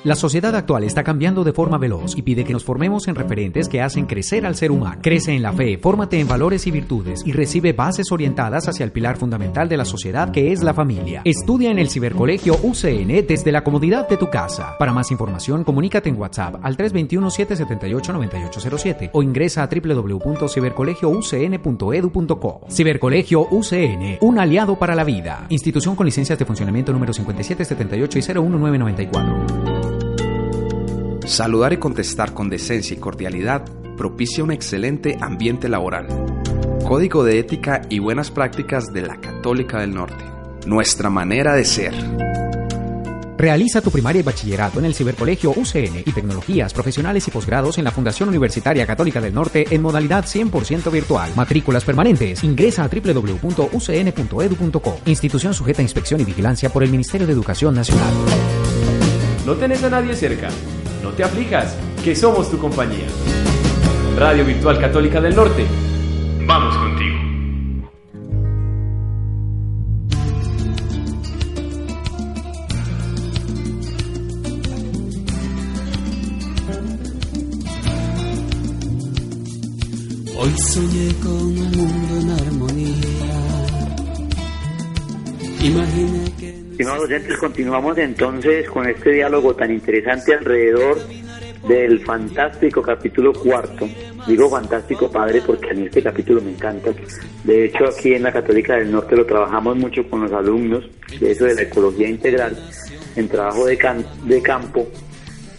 La 0.06 0.16
sociedad 0.16 0.56
actual 0.56 0.84
está 0.84 1.04
cambiando 1.04 1.44
de 1.44 1.52
forma 1.52 1.80
veloz 1.80 2.16
y 2.16 2.22
pide 2.22 2.44
que 2.44 2.54
nos 2.54 2.64
formemos 2.64 3.08
en 3.08 3.16
referentes 3.16 3.68
que 3.68 3.82
hacen 3.82 4.06
crecer 4.06 4.46
al 4.46 4.56
ser 4.56 4.70
humano. 4.70 5.00
Crece 5.02 5.34
en 5.34 5.42
la 5.42 5.52
fe, 5.52 5.80
fórmate 5.80 6.20
en 6.20 6.28
valores 6.28 6.68
y 6.68 6.72
virtudes 6.72 7.24
y 7.26 7.32
recibe 7.32 7.74
bases 7.74 8.12
orientadas 8.12 8.68
hacia 8.68 8.84
el 8.84 8.92
pilar 8.92 9.18
fundamental 9.18 9.68
de 9.68 9.78
la 9.78 9.86
sociedad 9.86 10.30
que 10.30 10.52
es 10.52 10.62
la 10.62 10.76
familia. 10.76 11.24
Estudia 11.26 11.72
en 11.72 11.80
el 11.80 11.90
Cibercolegio 11.90 12.56
UCN 12.62 13.26
desde 13.28 13.52
la 13.52 13.64
comodidad 13.64 14.08
de 14.08 14.18
tu 14.18 14.30
casa. 14.30 14.76
Para 14.78 14.94
más 14.94 15.10
información, 15.10 15.64
comunícate 15.64 16.08
en 16.08 16.20
WhatsApp 16.20 16.58
al 16.62 16.78
321-778-9807 16.78 19.10
o 19.12 19.24
ingresa 19.24 19.64
a 19.64 19.70
www.cibercolegioucn.edu.co. 19.70 22.62
Cibercolegio 22.70 23.48
UCN, 23.50 24.20
un 24.22 24.38
aliado 24.38 24.78
para 24.78 24.94
la 24.94 25.04
vida. 25.04 25.48
Institución 25.50 25.96
con 25.96 26.06
licencias 26.06 26.38
de 26.38 26.46
funcionamiento 26.46 26.94
número 26.94 27.12
5778 27.12 28.20
y 28.20 28.22
01994. 28.22 29.65
Saludar 31.26 31.74
y 31.74 31.78
contestar 31.78 32.34
con 32.36 32.50
decencia 32.50 32.96
y 32.96 33.00
cordialidad 33.00 33.66
propicia 33.98 34.44
un 34.44 34.52
excelente 34.52 35.18
ambiente 35.20 35.68
laboral. 35.68 36.06
Código 36.88 37.24
de 37.24 37.40
ética 37.40 37.82
y 37.90 37.98
buenas 37.98 38.30
prácticas 38.30 38.94
de 38.94 39.02
la 39.02 39.20
Católica 39.20 39.80
del 39.80 39.96
Norte. 39.96 40.24
Nuestra 40.68 41.10
manera 41.10 41.56
de 41.56 41.66
ser. 41.66 41.96
Realiza 43.40 43.82
tu 43.82 43.90
primaria 43.90 44.20
y 44.20 44.24
bachillerato 44.24 44.78
en 44.78 44.86
el 44.86 44.94
Cibercolegio 44.94 45.50
UCN 45.50 46.04
y 46.06 46.12
tecnologías 46.12 46.74
profesionales 46.74 47.28
y 47.28 47.32
posgrados 47.32 47.80
en 47.80 47.86
la 47.86 47.92
Fundación 47.92 48.30
Universitaria 48.30 48.86
Católica 48.86 49.20
del 49.20 49.34
Norte 49.34 49.66
en 49.72 49.82
modalidad 49.82 50.26
100% 50.26 50.92
virtual. 50.92 51.32
Matrículas 51.36 51.84
permanentes. 51.84 52.44
Ingresa 52.44 52.84
a 52.84 52.88
www.ucn.edu.co. 52.88 53.70
Institución 55.08 55.56
sujeta 55.56 55.82
a 55.82 55.84
inspección 55.84 56.22
y 56.22 56.26
vigilancia 56.26 56.70
por 56.70 56.84
el 56.84 56.92
Ministerio 56.92 57.26
de 57.26 57.34
Educación 57.34 57.74
Nacional. 57.74 58.14
¿No 59.46 59.56
tenés 59.56 59.84
a 59.84 59.90
nadie 59.90 60.16
cerca? 60.16 60.50
No 61.06 61.12
te 61.12 61.24
aflijas, 61.24 61.78
que 62.04 62.16
somos 62.16 62.50
tu 62.50 62.58
compañía. 62.58 63.06
Radio 64.18 64.44
Virtual 64.44 64.80
Católica 64.80 65.22
del 65.22 65.36
Norte. 65.36 65.64
Vamos 66.48 66.76
contigo. 66.76 67.16
Hoy 80.40 80.58
soñé 80.58 81.14
con 81.22 81.32
un 81.32 81.72
mundo 81.72 82.20
en 82.20 82.30
armonía. 82.32 82.96
Imaginé. 85.62 86.35
Estimados 86.78 87.10
continuamos 87.40 87.98
entonces 87.98 88.70
con 88.70 88.86
este 88.86 89.12
diálogo 89.12 89.56
tan 89.56 89.72
interesante 89.72 90.34
alrededor 90.34 91.00
del 91.70 92.02
fantástico 92.02 92.82
capítulo 92.82 93.32
cuarto. 93.32 93.88
Digo 94.28 94.50
fantástico, 94.50 95.10
padre, 95.10 95.42
porque 95.48 95.70
a 95.70 95.74
mí 95.74 95.86
este 95.86 96.04
capítulo 96.04 96.42
me 96.42 96.52
encanta. 96.52 96.92
De 97.46 97.64
hecho, 97.64 97.86
aquí 97.86 98.16
en 98.16 98.24
la 98.24 98.34
Católica 98.34 98.76
del 98.76 98.92
Norte 98.92 99.16
lo 99.16 99.26
trabajamos 99.26 99.78
mucho 99.78 100.06
con 100.10 100.24
los 100.24 100.34
alumnos, 100.34 100.84
de 101.18 101.32
eso 101.32 101.46
de 101.46 101.56
la 101.56 101.62
ecología 101.62 102.10
integral, 102.10 102.58
en 103.16 103.30
trabajo 103.30 103.68
de, 103.68 103.78
de 104.26 104.42
campo. 104.42 104.86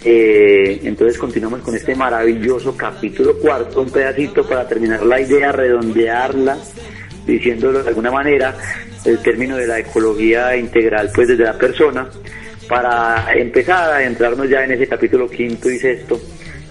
Eh, 0.04 0.80
entonces 0.84 1.16
continuamos 1.16 1.60
con 1.60 1.74
este 1.74 1.94
maravilloso 1.94 2.76
capítulo 2.76 3.38
cuarto, 3.38 3.80
un 3.80 3.90
pedacito 3.90 4.46
para 4.46 4.68
terminar 4.68 5.02
la 5.06 5.18
idea, 5.18 5.50
redondearla, 5.50 6.58
diciéndolo 7.26 7.82
de 7.82 7.88
alguna 7.88 8.10
manera, 8.10 8.54
el 9.04 9.18
término 9.18 9.56
de 9.56 9.66
la 9.66 9.78
ecología 9.78 10.56
integral 10.56 11.10
pues 11.14 11.28
desde 11.28 11.44
la 11.44 11.58
persona 11.58 12.08
para 12.68 13.32
empezar 13.34 13.92
a 13.92 14.02
entrarnos 14.02 14.48
ya 14.48 14.64
en 14.64 14.72
ese 14.72 14.86
capítulo 14.88 15.28
quinto 15.28 15.70
y 15.70 15.78
sexto 15.78 16.20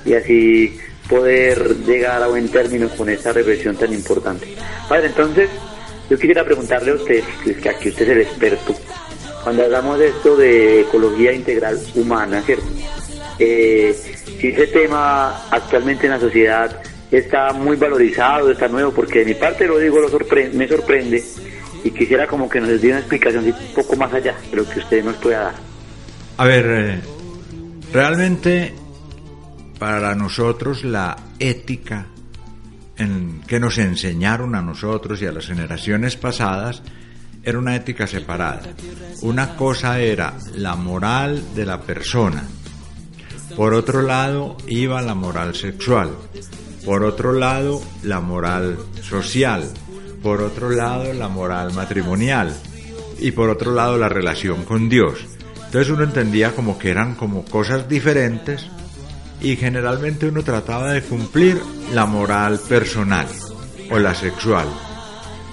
y 0.06 0.14
así 0.14 0.78
poder 1.10 1.78
llegar 1.86 2.22
a 2.22 2.28
buen 2.28 2.50
término 2.50 2.90
con 2.90 3.10
esta 3.10 3.32
reflexión 3.32 3.76
tan 3.76 3.94
importante. 3.94 4.48
Padre, 4.90 5.08
entonces 5.08 5.50
yo 6.10 6.18
quisiera 6.18 6.44
preguntarle 6.44 6.92
a 6.92 6.96
usted, 6.96 7.24
que 7.62 7.70
aquí 7.70 7.90
usted 7.90 8.06
es 8.06 8.10
el 8.10 8.22
experto, 8.22 8.76
cuando 9.44 9.64
hablamos 9.64 10.00
de 10.00 10.08
esto 10.08 10.36
de 10.36 10.82
ecología 10.82 11.32
integral 11.32 11.80
humana, 11.96 12.42
¿cierto? 12.42 12.66
Eh, 13.38 13.96
si 14.40 14.48
ese 14.48 14.68
tema 14.68 15.48
actualmente 15.52 16.06
en 16.06 16.14
la 16.14 16.20
sociedad 16.20 16.82
está 17.16 17.54
muy 17.54 17.78
valorizado, 17.78 18.52
está 18.52 18.68
nuevo, 18.68 18.92
porque 18.92 19.20
de 19.20 19.26
mi 19.26 19.34
parte 19.36 19.68
lo 19.68 19.78
digo, 19.78 20.00
lo 20.00 20.10
sorprende, 20.10 20.58
me 20.58 20.68
sorprende 20.68 21.24
y 21.84 21.92
quisiera 21.92 22.26
como 22.28 22.50
que 22.50 22.60
nos 22.60 22.82
dé 22.82 22.90
una 22.90 23.00
explicación 23.00 23.46
un 23.46 23.54
poco 23.76 23.96
más 23.96 24.12
allá 24.14 24.36
de 24.50 24.58
lo 24.58 24.68
que 24.68 24.80
usted 24.80 25.04
nos 25.04 25.16
pueda 25.18 25.44
dar. 25.44 25.56
A 26.38 26.46
ver, 26.46 26.66
eh, 26.66 27.02
realmente 27.94 28.74
para 29.78 30.16
nosotros 30.16 30.84
la 30.84 31.16
ética 31.40 32.08
que 33.48 33.60
nos 33.60 33.78
enseñaron 33.78 34.56
a 34.56 34.62
nosotros 34.62 35.22
y 35.22 35.26
a 35.26 35.32
las 35.32 35.48
generaciones 35.48 36.16
pasadas 36.16 36.82
era 37.44 37.60
una 37.60 37.76
ética 37.76 38.08
separada. 38.08 38.62
Una 39.22 39.56
cosa 39.56 40.00
era 40.00 40.34
la 40.56 40.76
moral 40.76 41.54
de 41.54 41.66
la 41.66 41.82
persona. 41.82 42.44
Por 43.56 43.74
otro 43.74 44.02
lado 44.02 44.58
iba 44.68 45.02
la 45.02 45.14
moral 45.14 45.54
sexual. 45.56 46.12
Por 46.86 47.04
otro 47.04 47.34
lado 47.34 47.82
la 48.04 48.22
moral 48.22 48.78
social 49.02 49.70
por 50.26 50.42
otro 50.42 50.72
lado 50.72 51.14
la 51.14 51.28
moral 51.28 51.72
matrimonial 51.74 52.52
y 53.20 53.30
por 53.30 53.52
otro 53.52 53.76
lado 53.76 53.96
la 53.96 54.10
relación 54.10 54.66
con 54.66 54.90
Dios. 54.90 55.20
Entonces 55.66 55.94
uno 55.94 56.04
entendía 56.04 56.56
como 56.56 56.80
que 56.80 56.90
eran 56.90 57.14
como 57.14 57.46
cosas 57.46 57.88
diferentes 57.88 58.66
y 59.40 59.56
generalmente 59.56 60.28
uno 60.28 60.44
trataba 60.44 60.94
de 60.94 61.04
cumplir 61.04 61.62
la 61.94 62.08
moral 62.08 62.60
personal 62.68 63.28
o 63.92 64.00
la 64.00 64.16
sexual. 64.16 64.66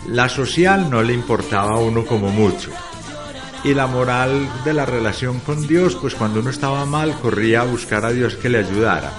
La 0.08 0.30
social 0.30 0.88
no 0.88 1.02
le 1.02 1.12
importaba 1.12 1.72
a 1.72 1.78
uno 1.78 2.06
como 2.06 2.30
mucho. 2.30 2.70
Y 3.64 3.74
la 3.74 3.86
moral 3.86 4.48
de 4.64 4.72
la 4.72 4.86
relación 4.86 5.40
con 5.40 5.66
Dios, 5.66 5.96
pues 5.96 6.14
cuando 6.14 6.40
uno 6.40 6.48
estaba 6.48 6.86
mal 6.86 7.12
corría 7.20 7.60
a 7.60 7.66
buscar 7.66 8.06
a 8.06 8.10
Dios 8.10 8.36
que 8.36 8.48
le 8.48 8.60
ayudara. 8.60 9.12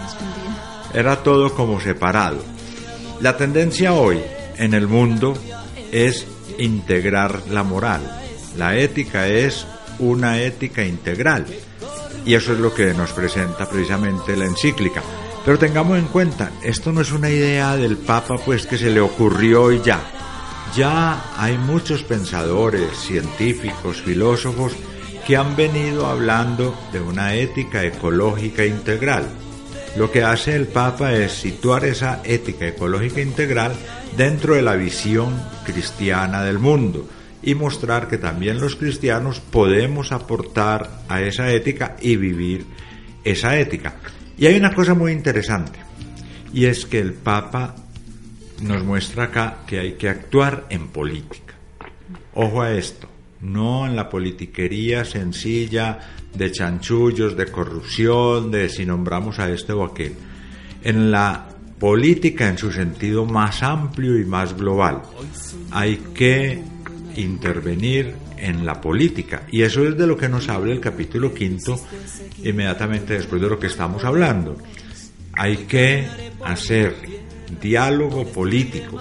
Era 0.93 1.23
todo 1.23 1.53
como 1.55 1.79
separado. 1.79 2.43
La 3.19 3.37
tendencia 3.37 3.93
hoy 3.93 4.21
en 4.57 4.73
el 4.73 4.87
mundo 4.87 5.33
es 5.91 6.25
integrar 6.57 7.43
la 7.49 7.63
moral. 7.63 8.01
La 8.57 8.77
ética 8.77 9.27
es 9.27 9.65
una 9.99 10.41
ética 10.41 10.83
integral. 10.83 11.45
Y 12.25 12.35
eso 12.35 12.53
es 12.53 12.59
lo 12.59 12.73
que 12.73 12.93
nos 12.93 13.11
presenta 13.11 13.67
precisamente 13.67 14.35
la 14.37 14.45
encíclica. 14.45 15.01
Pero 15.43 15.59
tengamos 15.59 15.97
en 15.97 16.05
cuenta, 16.05 16.51
esto 16.63 16.91
no 16.93 17.01
es 17.01 17.11
una 17.11 17.29
idea 17.29 17.75
del 17.75 17.97
Papa 17.97 18.37
pues 18.37 18.65
que 18.65 18.77
se 18.77 18.89
le 18.89 19.01
ocurrió 19.01 19.71
y 19.71 19.81
ya. 19.81 19.99
Ya 20.75 21.21
hay 21.37 21.57
muchos 21.57 22.03
pensadores, 22.03 22.97
científicos, 22.97 24.01
filósofos 24.01 24.73
que 25.27 25.37
han 25.37 25.55
venido 25.55 26.07
hablando 26.07 26.75
de 26.91 26.99
una 27.01 27.35
ética 27.35 27.83
ecológica 27.83 28.65
integral. 28.65 29.27
Lo 29.95 30.11
que 30.11 30.23
hace 30.23 30.55
el 30.55 30.65
Papa 30.67 31.13
es 31.13 31.33
situar 31.33 31.85
esa 31.85 32.21
ética 32.23 32.67
ecológica 32.67 33.21
integral 33.21 33.73
dentro 34.17 34.55
de 34.55 34.63
la 34.63 34.75
visión 34.75 35.39
cristiana 35.65 36.43
del 36.43 36.57
mundo 36.57 37.07
y 37.43 37.53
mostrar 37.53 38.07
que 38.07 38.17
también 38.17 38.59
los 38.59 38.75
cristianos 38.75 39.39
podemos 39.39 40.11
aportar 40.11 41.03
a 41.09 41.21
esa 41.21 41.51
ética 41.51 41.95
y 42.01 42.15
vivir 42.15 42.65
esa 43.23 43.59
ética. 43.59 43.95
Y 44.35 44.47
hay 44.47 44.57
una 44.57 44.73
cosa 44.73 44.95
muy 44.95 45.11
interesante, 45.11 45.77
y 46.53 46.65
es 46.65 46.87
que 46.87 46.99
el 46.99 47.13
Papa 47.13 47.75
nos 48.61 48.83
muestra 48.83 49.25
acá 49.25 49.57
que 49.67 49.79
hay 49.79 49.93
que 49.93 50.09
actuar 50.09 50.65
en 50.69 50.87
política. 50.87 51.53
Ojo 52.33 52.63
a 52.63 52.71
esto, 52.71 53.07
no 53.41 53.85
en 53.85 53.95
la 53.95 54.09
politiquería 54.09 55.05
sencilla 55.05 55.99
de 56.35 56.51
chanchullos, 56.51 57.37
de 57.37 57.47
corrupción, 57.47 58.51
de 58.51 58.69
si 58.69 58.85
nombramos 58.85 59.39
a 59.39 59.49
este 59.49 59.73
o 59.73 59.83
aquel, 59.83 60.13
en 60.83 61.11
la 61.11 61.47
política 61.79 62.47
en 62.47 62.57
su 62.57 62.71
sentido 62.71 63.25
más 63.25 63.61
amplio 63.61 64.17
y 64.17 64.25
más 64.25 64.55
global. 64.55 65.01
Hay 65.71 65.97
que 66.13 66.61
intervenir 67.15 68.15
en 68.37 68.65
la 68.65 68.79
política 68.81 69.43
y 69.51 69.61
eso 69.61 69.87
es 69.87 69.97
de 69.97 70.07
lo 70.07 70.17
que 70.17 70.29
nos 70.29 70.49
habla 70.49 70.73
el 70.73 70.79
capítulo 70.79 71.33
quinto 71.33 71.79
inmediatamente 72.43 73.13
después 73.13 73.41
de 73.41 73.49
lo 73.49 73.59
que 73.59 73.67
estamos 73.67 74.03
hablando. 74.03 74.57
Hay 75.33 75.57
que 75.57 76.07
hacer 76.43 76.95
diálogo 77.59 78.25
político 78.25 78.99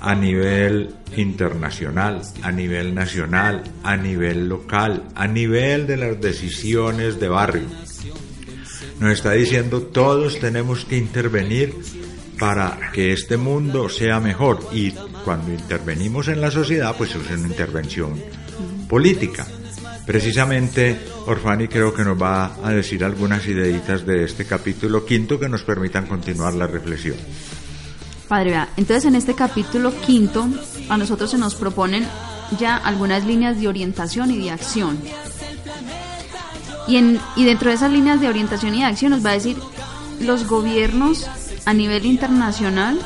a 0.00 0.14
nivel 0.14 0.94
internacional, 1.16 2.22
a 2.42 2.52
nivel 2.52 2.94
nacional, 2.94 3.62
a 3.82 3.96
nivel 3.96 4.48
local, 4.48 5.04
a 5.14 5.26
nivel 5.26 5.86
de 5.86 5.96
las 5.96 6.20
decisiones 6.20 7.20
de 7.20 7.28
barrio. 7.28 7.66
Nos 8.98 9.12
está 9.12 9.32
diciendo 9.32 9.82
todos 9.82 10.38
tenemos 10.40 10.84
que 10.84 10.96
intervenir 10.96 11.74
para 12.38 12.90
que 12.92 13.12
este 13.12 13.36
mundo 13.36 13.88
sea 13.88 14.18
mejor. 14.18 14.60
Y 14.72 14.92
cuando 15.24 15.52
intervenimos 15.52 16.28
en 16.28 16.40
la 16.40 16.50
sociedad, 16.50 16.94
pues 16.96 17.14
es 17.14 17.30
una 17.30 17.46
intervención 17.46 18.20
política. 18.88 19.46
Precisamente 20.06 20.98
Orfani 21.26 21.68
creo 21.68 21.94
que 21.94 22.02
nos 22.02 22.20
va 22.20 22.56
a 22.64 22.70
decir 22.70 23.04
algunas 23.04 23.46
ideitas 23.46 24.04
de 24.04 24.24
este 24.24 24.44
capítulo 24.44 25.04
quinto 25.04 25.38
que 25.38 25.48
nos 25.48 25.62
permitan 25.62 26.06
continuar 26.06 26.54
la 26.54 26.66
reflexión. 26.66 27.16
Padre, 28.30 28.50
vea, 28.50 28.68
entonces 28.76 29.06
en 29.06 29.16
este 29.16 29.34
capítulo 29.34 29.92
quinto 30.06 30.46
a 30.88 30.96
nosotros 30.96 31.32
se 31.32 31.36
nos 31.36 31.56
proponen 31.56 32.06
ya 32.60 32.76
algunas 32.76 33.26
líneas 33.26 33.60
de 33.60 33.66
orientación 33.66 34.30
y 34.30 34.38
de 34.38 34.52
acción. 34.52 35.00
Y, 36.86 36.94
en, 36.94 37.18
y 37.34 37.44
dentro 37.44 37.70
de 37.70 37.74
esas 37.74 37.90
líneas 37.90 38.20
de 38.20 38.28
orientación 38.28 38.76
y 38.76 38.82
de 38.82 38.84
acción 38.84 39.10
nos 39.10 39.26
va 39.26 39.30
a 39.30 39.32
decir 39.32 39.56
los 40.20 40.46
gobiernos 40.46 41.26
a 41.64 41.74
nivel 41.74 42.06
internacional 42.06 43.00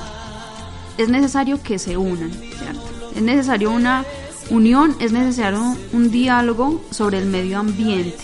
es 0.99 1.09
necesario 1.09 1.63
que 1.63 1.79
se 1.79 1.97
unan, 1.97 2.31
¿cierto? 2.31 2.83
Es 3.17 3.23
necesario 3.23 3.71
una 3.71 4.05
unión, 4.51 4.95
es 5.01 5.13
necesario 5.13 5.75
un 5.95 6.11
diálogo 6.11 6.85
sobre 6.91 7.17
el 7.17 7.25
medio 7.25 7.61
ambiente, 7.61 8.23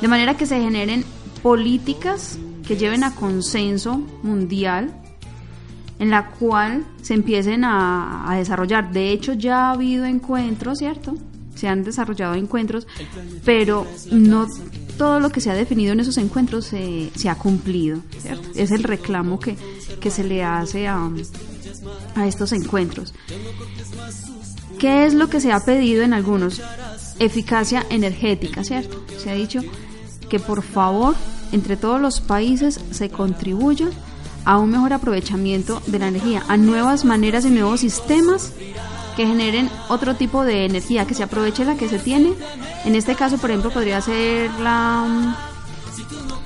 de 0.00 0.08
manera 0.08 0.34
que 0.34 0.46
se 0.46 0.62
generen 0.62 1.04
políticas 1.42 2.38
que 2.66 2.78
lleven 2.78 3.04
a 3.04 3.14
consenso 3.14 4.00
mundial 4.22 4.94
en 5.98 6.10
la 6.10 6.30
cual 6.30 6.84
se 7.02 7.14
empiecen 7.14 7.64
a, 7.64 8.30
a, 8.30 8.36
desarrollar. 8.36 8.92
De 8.92 9.10
hecho, 9.10 9.32
ya 9.32 9.68
ha 9.68 9.72
habido 9.72 10.04
encuentros, 10.04 10.78
¿cierto? 10.78 11.14
Se 11.54 11.66
han 11.66 11.82
desarrollado 11.82 12.34
encuentros, 12.34 12.86
pero 13.44 13.86
no 14.12 14.46
todo 14.96 15.20
lo 15.20 15.30
que 15.30 15.40
se 15.40 15.50
ha 15.50 15.54
definido 15.54 15.92
en 15.92 16.00
esos 16.00 16.18
encuentros 16.18 16.66
se, 16.66 17.10
se 17.14 17.28
ha 17.28 17.34
cumplido, 17.34 18.00
¿cierto? 18.18 18.48
Es 18.54 18.70
el 18.70 18.84
reclamo 18.84 19.40
que, 19.40 19.56
que 20.00 20.10
se 20.10 20.24
le 20.24 20.44
hace 20.44 20.86
a, 20.86 21.10
a 22.14 22.26
estos 22.26 22.52
encuentros. 22.52 23.14
¿Qué 24.78 25.06
es 25.06 25.14
lo 25.14 25.28
que 25.28 25.40
se 25.40 25.50
ha 25.50 25.64
pedido 25.64 26.02
en 26.02 26.12
algunos? 26.12 26.62
Eficacia 27.18 27.84
energética, 27.90 28.62
¿cierto? 28.62 29.04
Se 29.18 29.30
ha 29.30 29.34
dicho 29.34 29.60
que 30.28 30.38
por 30.38 30.62
favor 30.62 31.16
entre 31.50 31.76
todos 31.76 32.00
los 32.00 32.20
países 32.20 32.80
se 32.90 33.08
contribuya 33.08 33.88
a 34.44 34.58
un 34.58 34.70
mejor 34.70 34.92
aprovechamiento 34.92 35.82
de 35.86 35.98
la 35.98 36.08
energía, 36.08 36.42
a 36.48 36.56
nuevas 36.56 37.04
maneras 37.04 37.44
y 37.44 37.50
nuevos 37.50 37.80
sistemas 37.80 38.52
que 39.16 39.26
generen 39.26 39.68
otro 39.88 40.14
tipo 40.14 40.44
de 40.44 40.64
energía, 40.64 41.06
que 41.06 41.14
se 41.14 41.24
aproveche 41.24 41.64
la 41.64 41.76
que 41.76 41.88
se 41.88 41.98
tiene. 41.98 42.34
En 42.84 42.94
este 42.94 43.14
caso, 43.16 43.36
por 43.38 43.50
ejemplo, 43.50 43.70
podría 43.70 44.00
ser 44.00 44.50
la 44.60 45.36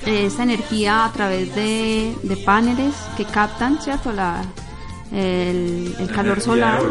esta 0.05 0.43
energía 0.43 1.05
a 1.05 1.11
través 1.11 1.55
de, 1.55 2.15
de 2.23 2.37
paneles 2.37 2.93
que 3.15 3.25
captan, 3.25 3.79
¿cierto? 3.81 4.11
La, 4.11 4.43
el, 5.11 5.95
el 5.99 6.11
calor 6.11 6.41
solar 6.41 6.81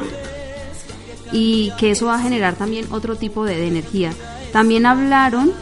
y 1.33 1.73
que 1.79 1.91
eso 1.91 2.07
va 2.07 2.15
a 2.15 2.21
generar 2.21 2.55
también 2.55 2.87
otro 2.91 3.17
tipo 3.17 3.45
de, 3.45 3.57
de, 3.57 3.67
energía. 3.67 4.13
También 4.53 4.87
hablaron 4.87 5.53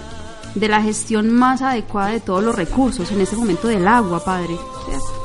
de 0.54 0.68
la 0.68 0.82
gestión 0.82 1.30
más 1.30 1.62
adecuada 1.62 2.10
de 2.10 2.20
todos 2.20 2.42
los 2.42 2.54
recursos, 2.54 3.10
en 3.12 3.20
este 3.20 3.36
momento 3.36 3.68
del 3.68 3.86
agua, 3.86 4.22
padre. 4.24 4.56
¿cierto? 4.86 5.19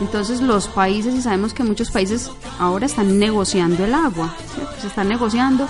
Entonces 0.00 0.40
los 0.40 0.68
países, 0.68 1.14
y 1.14 1.22
sabemos 1.22 1.54
que 1.54 1.64
muchos 1.64 1.90
países 1.90 2.30
ahora 2.58 2.86
están 2.86 3.18
negociando 3.18 3.84
el 3.84 3.94
agua, 3.94 4.34
¿cierto? 4.54 4.72
se 4.80 4.86
están 4.86 5.08
negociando, 5.08 5.68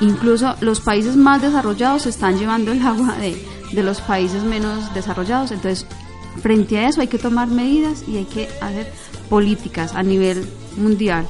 incluso 0.00 0.54
los 0.60 0.80
países 0.80 1.16
más 1.16 1.42
desarrollados 1.42 2.06
están 2.06 2.38
llevando 2.38 2.72
el 2.72 2.82
agua 2.82 3.14
de, 3.16 3.36
de 3.72 3.82
los 3.82 4.00
países 4.00 4.42
menos 4.42 4.92
desarrollados. 4.94 5.52
Entonces, 5.52 5.86
frente 6.40 6.78
a 6.78 6.88
eso 6.88 7.00
hay 7.00 7.08
que 7.08 7.18
tomar 7.18 7.48
medidas 7.48 8.04
y 8.08 8.16
hay 8.16 8.24
que 8.24 8.48
hacer 8.60 8.92
políticas 9.28 9.94
a 9.94 10.02
nivel 10.02 10.48
mundial. 10.76 11.26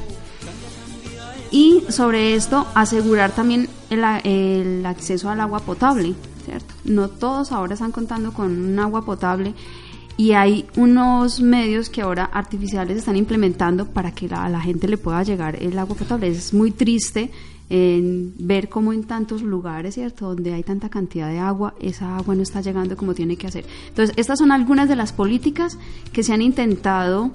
Y 1.50 1.84
sobre 1.88 2.34
esto, 2.34 2.66
asegurar 2.74 3.30
también 3.30 3.68
el, 3.90 4.04
el, 4.24 4.84
acceso 4.84 5.30
al 5.30 5.40
agua 5.40 5.60
potable, 5.60 6.14
¿cierto? 6.44 6.74
No 6.84 7.08
todos 7.08 7.52
ahora 7.52 7.74
están 7.74 7.92
contando 7.92 8.32
con 8.32 8.50
un 8.50 8.78
agua 8.78 9.04
potable 9.04 9.54
y 10.16 10.32
hay 10.32 10.66
unos 10.76 11.40
medios 11.40 11.90
que 11.90 12.00
ahora 12.00 12.24
artificiales 12.24 12.96
están 12.96 13.16
implementando 13.16 13.86
para 13.86 14.12
que 14.12 14.28
la, 14.28 14.44
a 14.44 14.48
la 14.48 14.60
gente 14.60 14.88
le 14.88 14.96
pueda 14.96 15.22
llegar 15.22 15.62
el 15.62 15.78
agua 15.78 15.96
potable. 15.96 16.28
Es 16.28 16.54
muy 16.54 16.70
triste 16.70 17.30
en 17.68 18.32
ver 18.38 18.68
cómo 18.68 18.92
en 18.92 19.04
tantos 19.04 19.42
lugares, 19.42 19.94
¿cierto? 19.94 20.28
Donde 20.28 20.54
hay 20.54 20.62
tanta 20.62 20.88
cantidad 20.88 21.28
de 21.28 21.38
agua, 21.38 21.74
esa 21.80 22.16
agua 22.16 22.34
no 22.34 22.42
está 22.42 22.60
llegando 22.60 22.96
como 22.96 23.14
tiene 23.14 23.36
que 23.36 23.46
hacer. 23.46 23.64
Entonces, 23.88 24.14
estas 24.16 24.38
son 24.38 24.52
algunas 24.52 24.88
de 24.88 24.96
las 24.96 25.12
políticas 25.12 25.78
que 26.12 26.22
se 26.22 26.32
han 26.32 26.42
intentado 26.42 27.30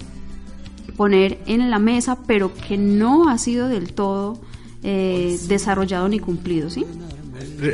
poner 0.95 1.39
en 1.45 1.69
la 1.69 1.79
mesa, 1.79 2.17
pero 2.25 2.51
que 2.53 2.77
no 2.77 3.29
ha 3.29 3.37
sido 3.37 3.67
del 3.67 3.93
todo 3.93 4.39
eh, 4.83 5.37
desarrollado 5.47 6.07
ni 6.07 6.19
cumplido, 6.19 6.69
¿sí? 6.69 6.85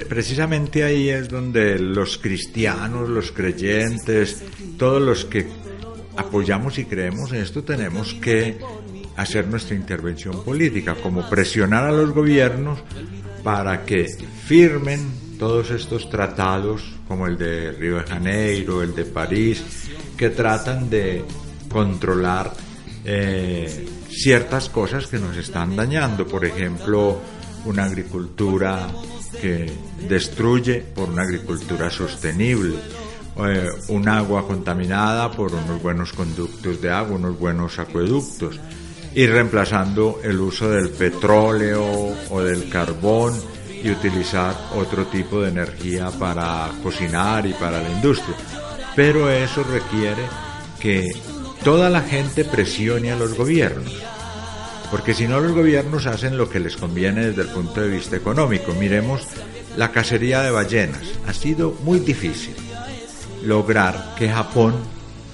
Precisamente 0.10 0.84
ahí 0.84 1.08
es 1.08 1.30
donde 1.30 1.80
los 1.80 2.18
cristianos, 2.18 3.08
los 3.08 3.32
creyentes, 3.32 4.44
todos 4.78 5.02
los 5.02 5.24
que 5.24 5.48
apoyamos 6.18 6.78
y 6.78 6.86
creemos 6.86 7.32
en 7.32 7.42
esto 7.42 7.64
tenemos 7.64 8.14
que 8.16 8.58
hacer 9.16 9.48
nuestra 9.48 9.76
intervención 9.76 10.44
política, 10.44 10.96
como 11.02 11.30
presionar 11.30 11.86
a 11.86 11.92
los 11.92 12.12
gobiernos 12.12 12.80
para 13.44 13.86
que 13.86 14.08
firmen 14.46 15.00
todos 15.40 15.72
estos 15.72 16.10
tratados, 16.10 16.84
como 17.08 17.26
el 17.26 17.38
de 17.38 17.72
Río 17.72 17.96
de 17.96 18.04
Janeiro, 18.04 18.84
el 18.84 18.94
de 18.94 19.06
París, 19.06 19.64
que 20.18 20.32
tratan 20.32 20.90
de 20.90 21.24
controlar 21.70 22.52
eh, 23.06 23.88
ciertas 24.10 24.68
cosas 24.68 25.08
que 25.08 25.18
nos 25.18 25.38
están 25.38 25.78
dañando, 25.78 26.28
por 26.28 26.44
ejemplo, 26.44 27.22
una 27.66 27.86
agricultura 27.86 28.90
que 29.42 29.72
destruye 30.08 30.82
por 30.82 31.10
una 31.10 31.24
agricultura 31.24 31.90
sostenible, 31.90 32.76
eh, 33.46 33.70
un 33.90 34.08
agua 34.10 34.48
contaminada 34.48 35.32
por 35.32 35.54
unos 35.54 35.82
buenos 35.82 36.14
conductos 36.14 36.82
de 36.82 36.90
agua, 36.90 37.18
unos 37.18 37.38
buenos 37.38 37.78
acueductos, 37.80 38.60
y 39.14 39.26
reemplazando 39.26 40.20
el 40.24 40.40
uso 40.40 40.70
del 40.70 40.90
petróleo 40.90 41.84
o 42.30 42.42
del 42.42 42.70
carbón 42.70 43.34
y 43.84 43.90
utilizar 43.90 44.56
otro 44.76 45.06
tipo 45.08 45.42
de 45.42 45.50
energía 45.50 46.10
para 46.12 46.70
cocinar 46.84 47.46
y 47.46 47.54
para 47.54 47.82
la 47.82 47.90
industria. 47.90 48.36
Pero 48.96 49.30
eso 49.30 49.64
requiere 49.64 50.24
que 50.80 51.10
toda 51.64 51.90
la 51.90 52.02
gente 52.02 52.44
presione 52.44 53.12
a 53.12 53.16
los 53.16 53.36
gobiernos 53.36 53.94
porque 54.92 55.14
si 55.14 55.28
no 55.28 55.40
los 55.40 55.52
gobiernos 55.52 56.06
hacen 56.06 56.38
lo 56.38 56.50
que 56.50 56.60
les 56.60 56.78
conviene 56.78 57.28
desde 57.28 57.42
el 57.42 57.50
punto 57.50 57.82
de 57.82 57.90
vista 57.90 58.16
económico. 58.16 58.74
Miremos 58.74 59.28
la 59.76 59.92
cacería 59.92 60.42
de 60.42 60.52
ballenas. 60.52 61.04
Ha 61.28 61.34
sido 61.34 61.78
muy 61.84 62.00
difícil 62.00 62.56
lograr 63.44 64.16
que 64.18 64.30
Japón 64.30 64.76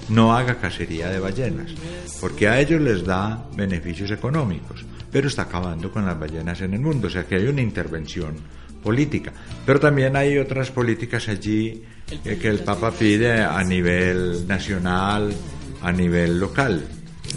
no 0.09 0.35
haga 0.35 0.55
cacería 0.55 1.09
de 1.09 1.19
ballenas, 1.19 1.71
porque 2.19 2.47
a 2.47 2.59
ellos 2.59 2.81
les 2.81 3.05
da 3.05 3.47
beneficios 3.55 4.11
económicos, 4.11 4.85
pero 5.11 5.27
está 5.27 5.43
acabando 5.43 5.91
con 5.91 6.05
las 6.05 6.19
ballenas 6.19 6.61
en 6.61 6.73
el 6.73 6.81
mundo, 6.81 7.07
o 7.07 7.09
sea 7.09 7.25
que 7.25 7.35
hay 7.35 7.47
una 7.47 7.61
intervención 7.61 8.35
política. 8.83 9.31
Pero 9.65 9.79
también 9.79 10.15
hay 10.15 10.37
otras 10.37 10.71
políticas 10.71 11.29
allí 11.29 11.83
eh, 12.25 12.37
que 12.39 12.49
el 12.49 12.59
Papa 12.59 12.91
pide 12.91 13.41
a 13.41 13.63
nivel 13.63 14.45
nacional, 14.47 15.33
a 15.81 15.91
nivel 15.91 16.39
local. 16.39 16.83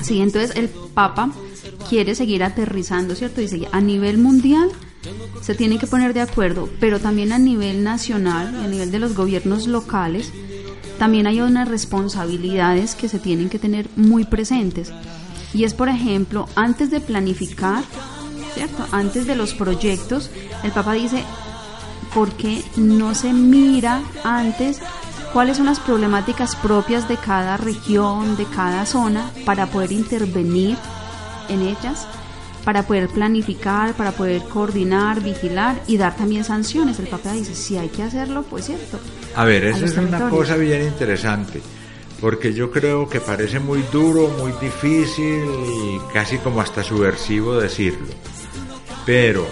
Sí, 0.02 0.20
entonces 0.20 0.56
el 0.56 0.68
Papa 0.68 1.30
quiere 1.88 2.14
seguir 2.14 2.44
aterrizando, 2.44 3.14
¿cierto? 3.14 3.40
Dice, 3.40 3.68
a 3.72 3.80
nivel 3.80 4.18
mundial 4.18 4.70
se 5.40 5.54
tienen 5.54 5.78
que 5.78 5.86
poner 5.86 6.14
de 6.14 6.20
acuerdo, 6.20 6.68
pero 6.80 6.98
también 6.98 7.32
a 7.32 7.38
nivel 7.38 7.84
nacional 7.84 8.54
y 8.60 8.64
a 8.64 8.68
nivel 8.68 8.90
de 8.90 8.98
los 8.98 9.14
gobiernos 9.14 9.66
locales, 9.66 10.32
también 10.98 11.26
hay 11.26 11.40
unas 11.40 11.68
responsabilidades 11.68 12.94
que 12.94 13.08
se 13.08 13.18
tienen 13.18 13.48
que 13.48 13.58
tener 13.58 13.88
muy 13.96 14.24
presentes. 14.24 14.92
Y 15.52 15.64
es, 15.64 15.74
por 15.74 15.88
ejemplo, 15.88 16.48
antes 16.56 16.90
de 16.90 17.00
planificar, 17.00 17.84
¿cierto? 18.54 18.86
Antes 18.92 19.26
de 19.26 19.36
los 19.36 19.54
proyectos, 19.54 20.30
el 20.64 20.72
Papa 20.72 20.94
dice, 20.94 21.22
¿por 22.14 22.32
qué 22.32 22.62
no 22.76 23.14
se 23.14 23.32
mira 23.32 24.02
antes 24.24 24.80
cuáles 25.36 25.58
son 25.58 25.66
las 25.66 25.80
problemáticas 25.80 26.56
propias 26.56 27.08
de 27.08 27.18
cada 27.18 27.58
región, 27.58 28.38
de 28.38 28.46
cada 28.46 28.86
zona, 28.86 29.30
para 29.44 29.66
poder 29.66 29.92
intervenir 29.92 30.78
en 31.50 31.60
ellas 31.60 32.08
para 32.64 32.84
poder 32.84 33.10
planificar, 33.10 33.92
para 33.92 34.12
poder 34.12 34.42
coordinar, 34.44 35.22
vigilar 35.22 35.78
y 35.86 35.98
dar 35.98 36.16
también 36.16 36.42
sanciones. 36.42 36.98
El 36.98 37.08
Papa 37.08 37.34
dice, 37.34 37.54
si 37.54 37.76
hay 37.76 37.90
que 37.90 38.02
hacerlo, 38.02 38.44
pues 38.48 38.64
cierto. 38.64 38.98
A 39.34 39.44
ver, 39.44 39.64
esa 39.64 39.84
es 39.84 39.98
una 39.98 40.30
cosa 40.30 40.56
bien 40.56 40.82
interesante, 40.82 41.60
porque 42.18 42.54
yo 42.54 42.70
creo 42.70 43.06
que 43.06 43.20
parece 43.20 43.60
muy 43.60 43.84
duro, 43.92 44.28
muy 44.38 44.52
difícil 44.58 45.44
y 45.44 46.12
casi 46.14 46.38
como 46.38 46.62
hasta 46.62 46.82
subversivo 46.82 47.60
decirlo. 47.60 48.08
Pero 49.04 49.46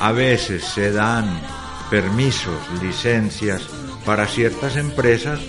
a 0.00 0.12
veces 0.12 0.64
se 0.64 0.92
dan 0.92 1.42
permisos, 1.90 2.56
licencias 2.82 3.68
para 4.06 4.26
ciertas 4.26 4.76
empresas 4.76 5.40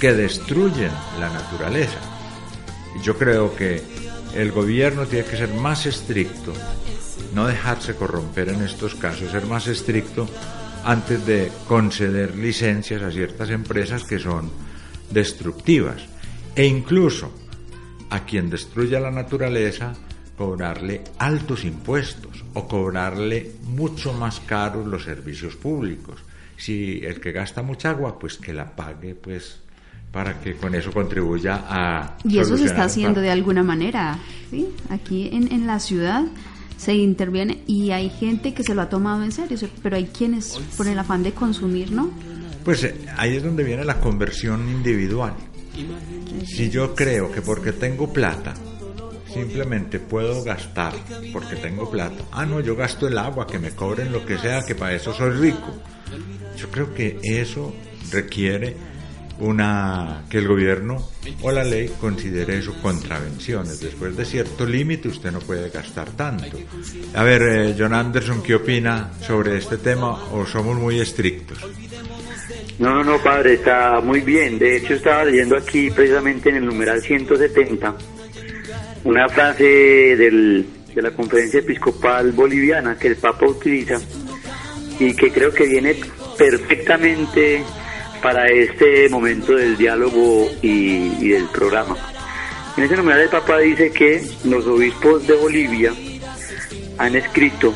que 0.00 0.12
destruyen 0.12 0.90
la 1.20 1.30
naturaleza 1.30 1.98
Yo 3.02 3.16
creo 3.16 3.54
que 3.54 3.82
el 4.34 4.52
gobierno 4.52 5.06
tiene 5.06 5.26
que 5.26 5.36
ser 5.36 5.52
más 5.54 5.86
estricto, 5.86 6.52
no 7.34 7.46
dejarse 7.46 7.94
corromper 7.94 8.48
en 8.48 8.62
estos 8.62 8.94
casos, 8.94 9.30
ser 9.30 9.46
más 9.46 9.66
estricto 9.66 10.26
antes 10.84 11.24
de 11.26 11.50
conceder 11.68 12.36
licencias 12.36 13.02
a 13.02 13.10
ciertas 13.10 13.50
empresas 13.50 14.04
que 14.04 14.18
son 14.18 14.50
destructivas. 15.10 16.02
E 16.54 16.66
incluso 16.66 17.30
a 18.10 18.24
quien 18.24 18.50
destruya 18.50 19.00
la 19.00 19.10
naturaleza, 19.10 19.92
cobrarle 20.36 21.02
altos 21.18 21.64
impuestos 21.64 22.44
o 22.54 22.68
cobrarle 22.68 23.52
mucho 23.64 24.12
más 24.12 24.40
caros 24.40 24.86
los 24.86 25.04
servicios 25.04 25.56
públicos. 25.56 26.20
Si 26.56 27.00
el 27.04 27.20
que 27.20 27.32
gasta 27.32 27.62
mucha 27.62 27.90
agua, 27.90 28.18
pues 28.18 28.38
que 28.38 28.52
la 28.52 28.74
pague, 28.74 29.14
pues 29.14 29.60
para 30.10 30.40
que 30.40 30.56
con 30.56 30.74
eso 30.74 30.92
contribuya 30.92 31.64
a... 31.68 32.16
Y 32.24 32.38
eso 32.38 32.56
se 32.56 32.64
está 32.64 32.84
haciendo 32.84 33.20
de 33.20 33.30
alguna 33.30 33.62
manera, 33.62 34.18
¿sí? 34.50 34.68
Aquí 34.88 35.28
en, 35.30 35.52
en 35.52 35.66
la 35.66 35.78
ciudad 35.78 36.24
se 36.76 36.94
interviene 36.94 37.62
y 37.66 37.90
hay 37.90 38.10
gente 38.10 38.54
que 38.54 38.62
se 38.62 38.74
lo 38.74 38.82
ha 38.82 38.88
tomado 38.88 39.22
en 39.24 39.32
serio, 39.32 39.58
pero 39.82 39.96
hay 39.96 40.06
quienes 40.06 40.58
por 40.76 40.86
el 40.86 40.98
afán 40.98 41.22
de 41.22 41.32
consumir, 41.32 41.92
¿no? 41.92 42.10
Pues 42.64 42.84
eh, 42.84 42.94
ahí 43.16 43.36
es 43.36 43.42
donde 43.42 43.64
viene 43.64 43.84
la 43.84 44.00
conversión 44.00 44.68
individual. 44.68 45.34
Si 46.46 46.70
yo 46.70 46.94
creo 46.94 47.30
que 47.30 47.42
porque 47.42 47.72
tengo 47.72 48.12
plata, 48.12 48.54
simplemente 49.32 50.00
puedo 50.00 50.42
gastar 50.42 50.94
porque 51.32 51.56
tengo 51.56 51.90
plata. 51.90 52.24
Ah, 52.32 52.46
no, 52.46 52.60
yo 52.60 52.74
gasto 52.74 53.06
el 53.06 53.18
agua, 53.18 53.46
que 53.46 53.58
me 53.58 53.70
cobren 53.70 54.12
lo 54.12 54.24
que 54.24 54.38
sea, 54.38 54.64
que 54.64 54.74
para 54.74 54.94
eso 54.94 55.12
soy 55.12 55.30
rico. 55.30 55.74
Yo 56.56 56.68
creo 56.70 56.94
que 56.94 57.18
eso 57.22 57.74
requiere 58.10 58.76
una 59.38 60.24
que 60.30 60.38
el 60.38 60.48
gobierno 60.48 60.96
o 61.42 61.52
la 61.52 61.64
ley 61.64 61.90
considere 62.00 62.58
eso 62.58 62.74
contravenciones. 62.80 63.80
Después 63.80 64.16
de 64.16 64.24
cierto 64.24 64.64
límite 64.64 65.08
usted 65.08 65.30
no 65.30 65.40
puede 65.40 65.68
gastar 65.70 66.10
tanto. 66.10 66.58
A 67.14 67.22
ver, 67.22 67.42
eh, 67.42 67.74
John 67.78 67.92
Anderson, 67.92 68.42
¿qué 68.42 68.54
opina 68.54 69.10
sobre 69.20 69.58
este 69.58 69.76
tema 69.76 70.32
o 70.32 70.46
somos 70.46 70.78
muy 70.78 71.00
estrictos? 71.00 71.58
No, 72.78 73.02
no, 73.02 73.18
padre, 73.22 73.54
está 73.54 74.00
muy 74.00 74.20
bien. 74.20 74.58
De 74.58 74.76
hecho, 74.76 74.94
estaba 74.94 75.24
leyendo 75.24 75.56
aquí 75.56 75.90
precisamente 75.90 76.50
en 76.50 76.56
el 76.56 76.66
numeral 76.66 77.00
170 77.02 77.94
una 79.04 79.28
frase 79.28 79.64
del, 80.16 80.66
de 80.94 81.02
la 81.02 81.10
conferencia 81.12 81.60
episcopal 81.60 82.32
boliviana 82.32 82.98
que 82.98 83.08
el 83.08 83.16
Papa 83.16 83.46
utiliza 83.46 84.00
y 84.98 85.14
que 85.14 85.30
creo 85.30 85.52
que 85.52 85.66
viene 85.66 85.96
perfectamente 86.38 87.62
para 88.22 88.46
este 88.46 89.08
momento 89.08 89.54
del 89.54 89.76
diálogo 89.76 90.48
y, 90.62 91.28
del 91.28 91.46
programa. 91.46 91.96
En 92.76 92.84
ese 92.84 92.96
numeral 92.96 93.22
el 93.22 93.28
Papa 93.28 93.58
dice 93.58 93.90
que 93.90 94.22
los 94.44 94.66
obispos 94.66 95.26
de 95.26 95.34
Bolivia 95.34 95.92
han 96.98 97.14
escrito 97.16 97.74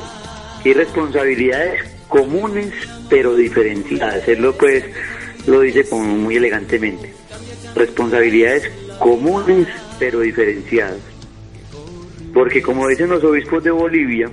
que 0.62 0.74
responsabilidades 0.74 1.83
comunes 2.09 2.72
pero 3.09 3.35
diferenciadas. 3.35 4.26
Él 4.28 4.42
lo 4.42 4.56
pues 4.56 4.85
lo 5.46 5.61
dice 5.61 5.85
muy 5.94 6.37
elegantemente. 6.37 7.12
Responsabilidades 7.74 8.70
comunes 8.98 9.68
pero 9.98 10.20
diferenciadas. 10.20 10.98
Porque 12.35 12.62
como 12.62 12.88
dicen 12.88 13.09
los 13.09 13.24
obispos 13.24 13.64
de 13.64 13.70
Bolivia, 13.70 14.30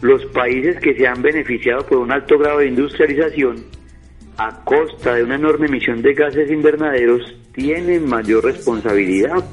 los 0.00 0.24
países 0.26 0.78
que 0.80 0.94
se 0.94 1.06
han 1.06 1.22
beneficiado 1.22 1.84
por 1.86 1.98
un 1.98 2.12
alto 2.12 2.38
grado 2.38 2.58
de 2.58 2.68
industrialización 2.68 3.64
a 4.36 4.64
costa 4.64 5.14
de 5.14 5.24
una 5.24 5.34
enorme 5.34 5.66
emisión 5.66 6.00
de 6.00 6.14
gases 6.14 6.50
invernaderos 6.50 7.34
tienen 7.52 8.08
mayor 8.08 8.44
responsabilidad 8.44 9.44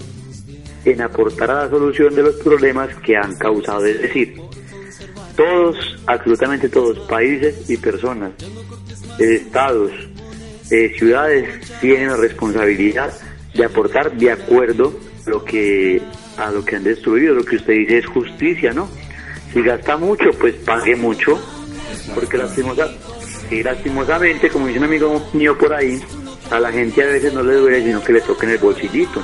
en 0.86 1.02
aportar 1.02 1.50
a 1.50 1.64
la 1.64 1.70
solución 1.70 2.14
de 2.14 2.22
los 2.22 2.36
problemas 2.36 2.94
que 2.98 3.18
han 3.18 3.36
causado. 3.36 3.84
Es 3.86 4.00
decir, 4.00 4.36
todos, 5.36 5.76
absolutamente 6.06 6.70
todos, 6.70 7.00
países 7.08 7.68
y 7.68 7.78
personas, 7.78 8.34
estados, 9.18 9.92
eh, 10.70 10.94
ciudades, 10.96 11.48
tienen 11.82 12.10
la 12.10 12.18
responsabilidad 12.18 13.12
de 13.56 13.66
aportar 13.66 14.16
de 14.16 14.32
acuerdo 14.32 14.94
lo 15.26 15.44
que 15.44 16.00
a 16.38 16.52
lo 16.52 16.64
que 16.64 16.76
han 16.76 16.84
destruido. 16.84 17.34
Lo 17.34 17.44
que 17.44 17.56
usted 17.56 17.74
dice 17.74 17.98
es 18.00 18.06
justicia, 18.06 18.72
¿no? 18.74 18.88
Si 19.56 19.62
gasta 19.62 19.96
mucho, 19.96 20.32
pues 20.38 20.54
pague 20.56 20.98
mucho, 20.98 21.40
porque 22.14 22.38
lastimosa, 22.38 22.90
lastimosamente, 23.50 24.50
como 24.50 24.68
dice 24.68 24.80
un 24.80 24.86
amigo 24.86 25.30
mío 25.32 25.58
por 25.58 25.74
ahí, 25.74 25.98
a 26.52 26.60
la 26.60 26.74
gente 26.74 27.02
a 27.02 27.08
veces 27.08 27.34
no 27.34 27.42
le 27.42 27.56
duele, 27.56 27.82
sino 27.82 28.04
que 28.04 28.12
le 28.12 28.20
toquen 28.20 28.50
el 28.50 28.58
bolsillito. 28.58 29.24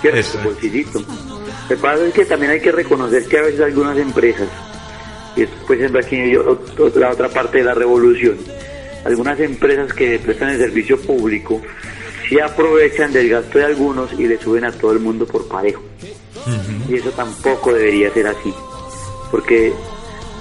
¿Cierto? 0.00 0.38
El 0.38 0.44
bolsillito. 0.44 0.98
Lo 1.00 1.68
que 1.68 1.76
pasa 1.76 2.06
es 2.06 2.14
que 2.14 2.24
también 2.24 2.52
hay 2.52 2.60
que 2.60 2.72
reconocer 2.72 3.26
que 3.26 3.36
a 3.36 3.42
veces 3.42 3.60
algunas 3.60 3.98
empresas 3.98 4.48
y 5.36 5.42
esto 5.42 5.56
pues 5.66 5.78
siendo 5.78 5.98
aquí 5.98 6.32
la 6.94 7.10
otra 7.10 7.28
parte 7.28 7.58
de 7.58 7.64
la 7.64 7.74
revolución. 7.74 8.38
Algunas 9.04 9.38
empresas 9.40 9.92
que 9.92 10.18
prestan 10.18 10.50
el 10.50 10.58
servicio 10.58 10.98
público 10.98 11.60
se 12.28 12.40
aprovechan 12.40 13.12
del 13.12 13.28
gasto 13.28 13.58
de 13.58 13.66
algunos 13.66 14.12
y 14.14 14.26
le 14.26 14.38
suben 14.38 14.64
a 14.64 14.72
todo 14.72 14.92
el 14.92 15.00
mundo 15.00 15.26
por 15.26 15.46
parejo. 15.46 15.82
Y 16.88 16.94
eso 16.96 17.10
tampoco 17.10 17.72
debería 17.72 18.10
ser 18.12 18.26
así, 18.26 18.54
porque 19.34 19.72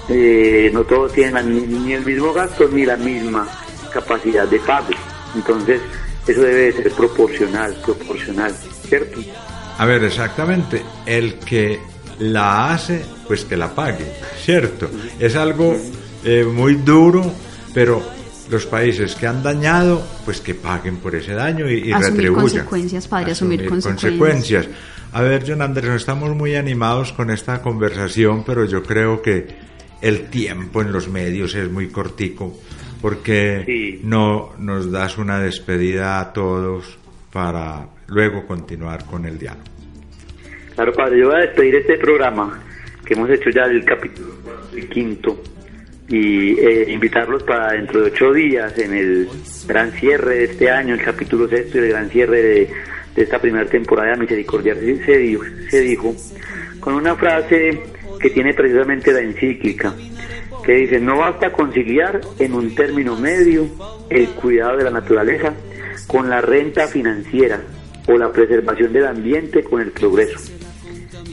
eh, 0.08 0.70
no 0.72 0.84
todos 0.84 1.14
tienen 1.14 1.84
ni 1.84 1.94
el 1.94 2.06
mismo 2.06 2.32
gasto 2.32 2.68
ni 2.72 2.86
la 2.86 2.96
misma 2.96 3.48
capacidad 3.92 4.48
de 4.48 4.60
pago. 4.60 4.90
Entonces, 5.34 5.82
eso 6.28 6.42
debe 6.42 6.72
ser 6.74 6.92
proporcional, 6.92 7.76
proporcional, 7.84 8.56
¿cierto? 8.88 9.20
A 9.80 9.86
ver, 9.88 10.04
exactamente, 10.04 10.84
el 11.08 11.40
que 11.40 11.80
la 12.20 12.72
hace, 12.72 13.04
pues 13.28 13.46
que 13.46 13.58
la 13.58 13.74
pague, 13.74 14.06
¿cierto? 14.40 14.88
Es 15.18 15.36
algo 15.36 15.76
eh, 16.24 16.44
muy 16.44 16.76
duro, 16.76 17.34
pero 17.74 18.00
los 18.50 18.66
países 18.66 19.16
que 19.16 19.28
han 19.28 19.42
dañado, 19.42 20.04
pues 20.26 20.42
que 20.42 20.54
paguen 20.54 20.98
por 20.98 21.16
ese 21.16 21.34
daño 21.34 21.70
y, 21.70 21.90
y 21.90 21.92
asumir 21.92 22.32
consecuencias, 22.32 23.08
padre, 23.08 23.32
asumir, 23.32 23.66
consecuencias. 23.68 24.68
A 25.12 25.22
ver, 25.22 25.44
John 25.48 25.62
Anderson, 25.62 25.96
estamos 25.96 26.36
muy 26.36 26.56
animados 26.56 27.14
con 27.14 27.30
esta 27.30 27.62
conversación, 27.62 28.44
pero 28.46 28.66
yo 28.66 28.82
creo 28.84 29.22
que 29.22 29.48
el 30.02 30.30
tiempo 30.30 30.82
en 30.82 30.92
los 30.92 31.08
medios 31.08 31.56
es 31.56 31.70
muy 31.70 31.88
cortico, 31.88 32.54
porque 33.02 34.00
no 34.04 34.54
nos 34.58 34.92
das 34.92 35.18
una 35.18 35.40
despedida 35.40 36.20
a 36.20 36.34
todos 36.34 36.98
para 37.32 37.88
luego 38.08 38.46
continuar 38.46 39.06
con 39.06 39.26
el 39.26 39.38
diálogo. 39.38 39.64
Claro, 40.76 40.94
padre, 40.94 41.20
yo 41.20 41.28
voy 41.28 41.36
a 41.36 41.46
despedir 41.46 41.76
este 41.76 41.98
programa 41.98 42.60
que 43.06 43.14
hemos 43.14 43.30
hecho 43.30 43.50
ya 43.50 43.68
del 43.68 43.86
capítulo 43.86 44.34
quinto 44.90 45.42
y 46.14 46.60
eh, 46.60 46.92
invitarlos 46.92 47.42
para 47.42 47.72
dentro 47.72 48.02
de 48.02 48.12
ocho 48.12 48.32
días 48.32 48.78
en 48.78 48.94
el 48.94 49.28
gran 49.66 49.92
cierre 49.94 50.36
de 50.36 50.44
este 50.44 50.70
año, 50.70 50.94
el 50.94 51.02
capítulo 51.02 51.48
sexto 51.48 51.80
y 51.80 51.82
el 51.82 51.90
gran 51.90 52.08
cierre 52.12 52.44
de, 52.44 52.70
esta 53.16 53.40
primera 53.40 53.66
temporada 53.66 54.12
de 54.12 54.18
Misericordia 54.18 54.76
se 54.76 55.18
dijo, 55.18 55.44
se 55.72 55.82
dijo 55.82 56.16
con 56.80 56.94
una 56.94 57.16
frase 57.16 57.82
que 58.20 58.30
tiene 58.30 58.54
precisamente 58.54 59.12
la 59.12 59.22
encíclica 59.22 59.96
que 60.64 60.74
dice 60.74 61.00
no 61.00 61.18
basta 61.18 61.52
conciliar 61.52 62.22
en 62.38 62.54
un 62.54 62.76
término 62.76 63.16
medio 63.16 63.68
el 64.12 64.28
cuidado 64.30 64.78
de 64.78 64.84
la 64.84 64.92
naturaleza 64.92 65.56
con 66.06 66.30
la 66.30 66.42
renta 66.42 66.88
financiera 66.88 67.60
o 68.08 68.18
la 68.18 68.32
preservación 68.32 68.94
del 68.94 69.08
ambiente 69.08 69.64
con 69.64 69.82
el 69.82 69.92
progreso. 69.92 70.40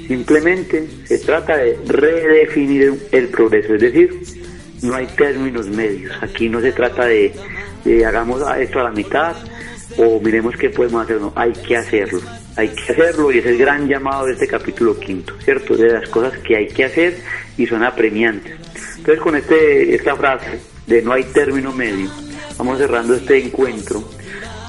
Simplemente 0.06 0.86
se 1.04 1.18
trata 1.18 1.58
de 1.58 1.78
redefinir 1.86 2.94
el 3.12 3.28
progreso, 3.28 3.74
es 3.74 3.80
decir, 3.80 4.39
no 4.82 4.94
hay 4.94 5.06
términos 5.06 5.66
medios. 5.68 6.12
Aquí 6.22 6.48
no 6.48 6.60
se 6.60 6.72
trata 6.72 7.06
de, 7.06 7.32
hagamos 8.06 8.42
esto 8.58 8.80
a 8.80 8.84
la 8.84 8.90
mitad 8.90 9.36
o 9.96 10.20
miremos 10.20 10.56
qué 10.56 10.70
podemos 10.70 11.04
hacer, 11.04 11.20
no, 11.20 11.32
hay 11.34 11.52
que 11.52 11.76
hacerlo. 11.76 12.20
Hay 12.56 12.68
que 12.68 12.92
hacerlo 12.92 13.30
y 13.32 13.38
es 13.38 13.46
el 13.46 13.58
gran 13.58 13.88
llamado 13.88 14.26
de 14.26 14.32
este 14.32 14.46
capítulo 14.46 14.98
quinto, 14.98 15.34
¿cierto? 15.42 15.76
De 15.76 15.92
las 15.92 16.08
cosas 16.08 16.38
que 16.38 16.56
hay 16.56 16.68
que 16.68 16.84
hacer 16.84 17.18
y 17.56 17.66
son 17.66 17.82
apremiantes. 17.82 18.54
Entonces 18.96 19.20
con 19.20 19.36
este, 19.36 19.94
esta 19.94 20.16
frase 20.16 20.60
de 20.86 21.02
no 21.02 21.12
hay 21.12 21.24
término 21.24 21.72
medio, 21.72 22.10
vamos 22.58 22.78
cerrando 22.78 23.14
este 23.14 23.38
encuentro 23.38 24.02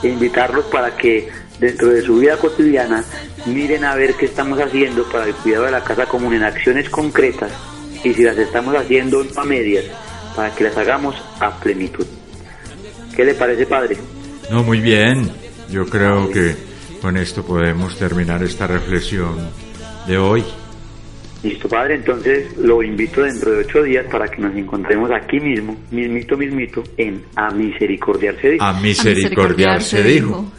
e 0.03 0.07
invitarlos 0.07 0.65
para 0.65 0.95
que 0.95 1.29
dentro 1.59 1.89
de 1.89 2.01
su 2.01 2.17
vida 2.17 2.37
cotidiana 2.37 3.03
miren 3.45 3.83
a 3.83 3.95
ver 3.95 4.15
qué 4.15 4.25
estamos 4.25 4.59
haciendo 4.59 5.03
para 5.09 5.25
el 5.25 5.33
cuidado 5.35 5.65
de 5.65 5.71
la 5.71 5.83
casa 5.83 6.05
común 6.05 6.33
en 6.33 6.43
acciones 6.43 6.89
concretas 6.89 7.51
y 8.03 8.13
si 8.13 8.23
las 8.23 8.37
estamos 8.37 8.75
haciendo 8.75 9.25
a 9.35 9.43
medias, 9.45 9.85
para 10.35 10.53
que 10.55 10.63
las 10.63 10.77
hagamos 10.77 11.15
a 11.39 11.59
plenitud. 11.59 12.05
¿Qué 13.15 13.25
le 13.25 13.33
parece, 13.33 13.65
padre? 13.65 13.97
No, 14.49 14.63
muy 14.63 14.79
bien. 14.79 15.29
Yo 15.69 15.85
creo 15.85 16.29
que 16.29 16.55
con 17.01 17.17
esto 17.17 17.43
podemos 17.43 17.97
terminar 17.97 18.43
esta 18.43 18.67
reflexión 18.67 19.49
de 20.07 20.17
hoy. 20.17 20.43
Listo, 21.43 21.67
padre. 21.67 21.95
Entonces 21.95 22.55
lo 22.57 22.83
invito 22.83 23.23
dentro 23.23 23.51
de 23.51 23.59
ocho 23.59 23.83
días 23.83 24.05
para 24.11 24.27
que 24.27 24.41
nos 24.41 24.55
encontremos 24.55 25.09
aquí 25.11 25.39
mismo, 25.39 25.75
mismito, 25.89 26.37
mismito, 26.37 26.83
en 26.97 27.23
A 27.35 27.51
Misericordiarse 27.51 28.51
Dijo. 28.51 28.63
A 28.63 28.73
Misericordiarse, 28.73 30.03
dijo. 30.03 30.51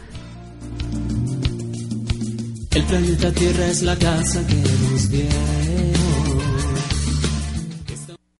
El 2.75 2.83
planeta 2.83 3.31
Tierra 3.31 3.67
es 3.67 3.83
la 3.83 3.97
casa 3.97 4.45
que 4.47 4.55
nos 4.55 5.09
viene. 5.09 5.62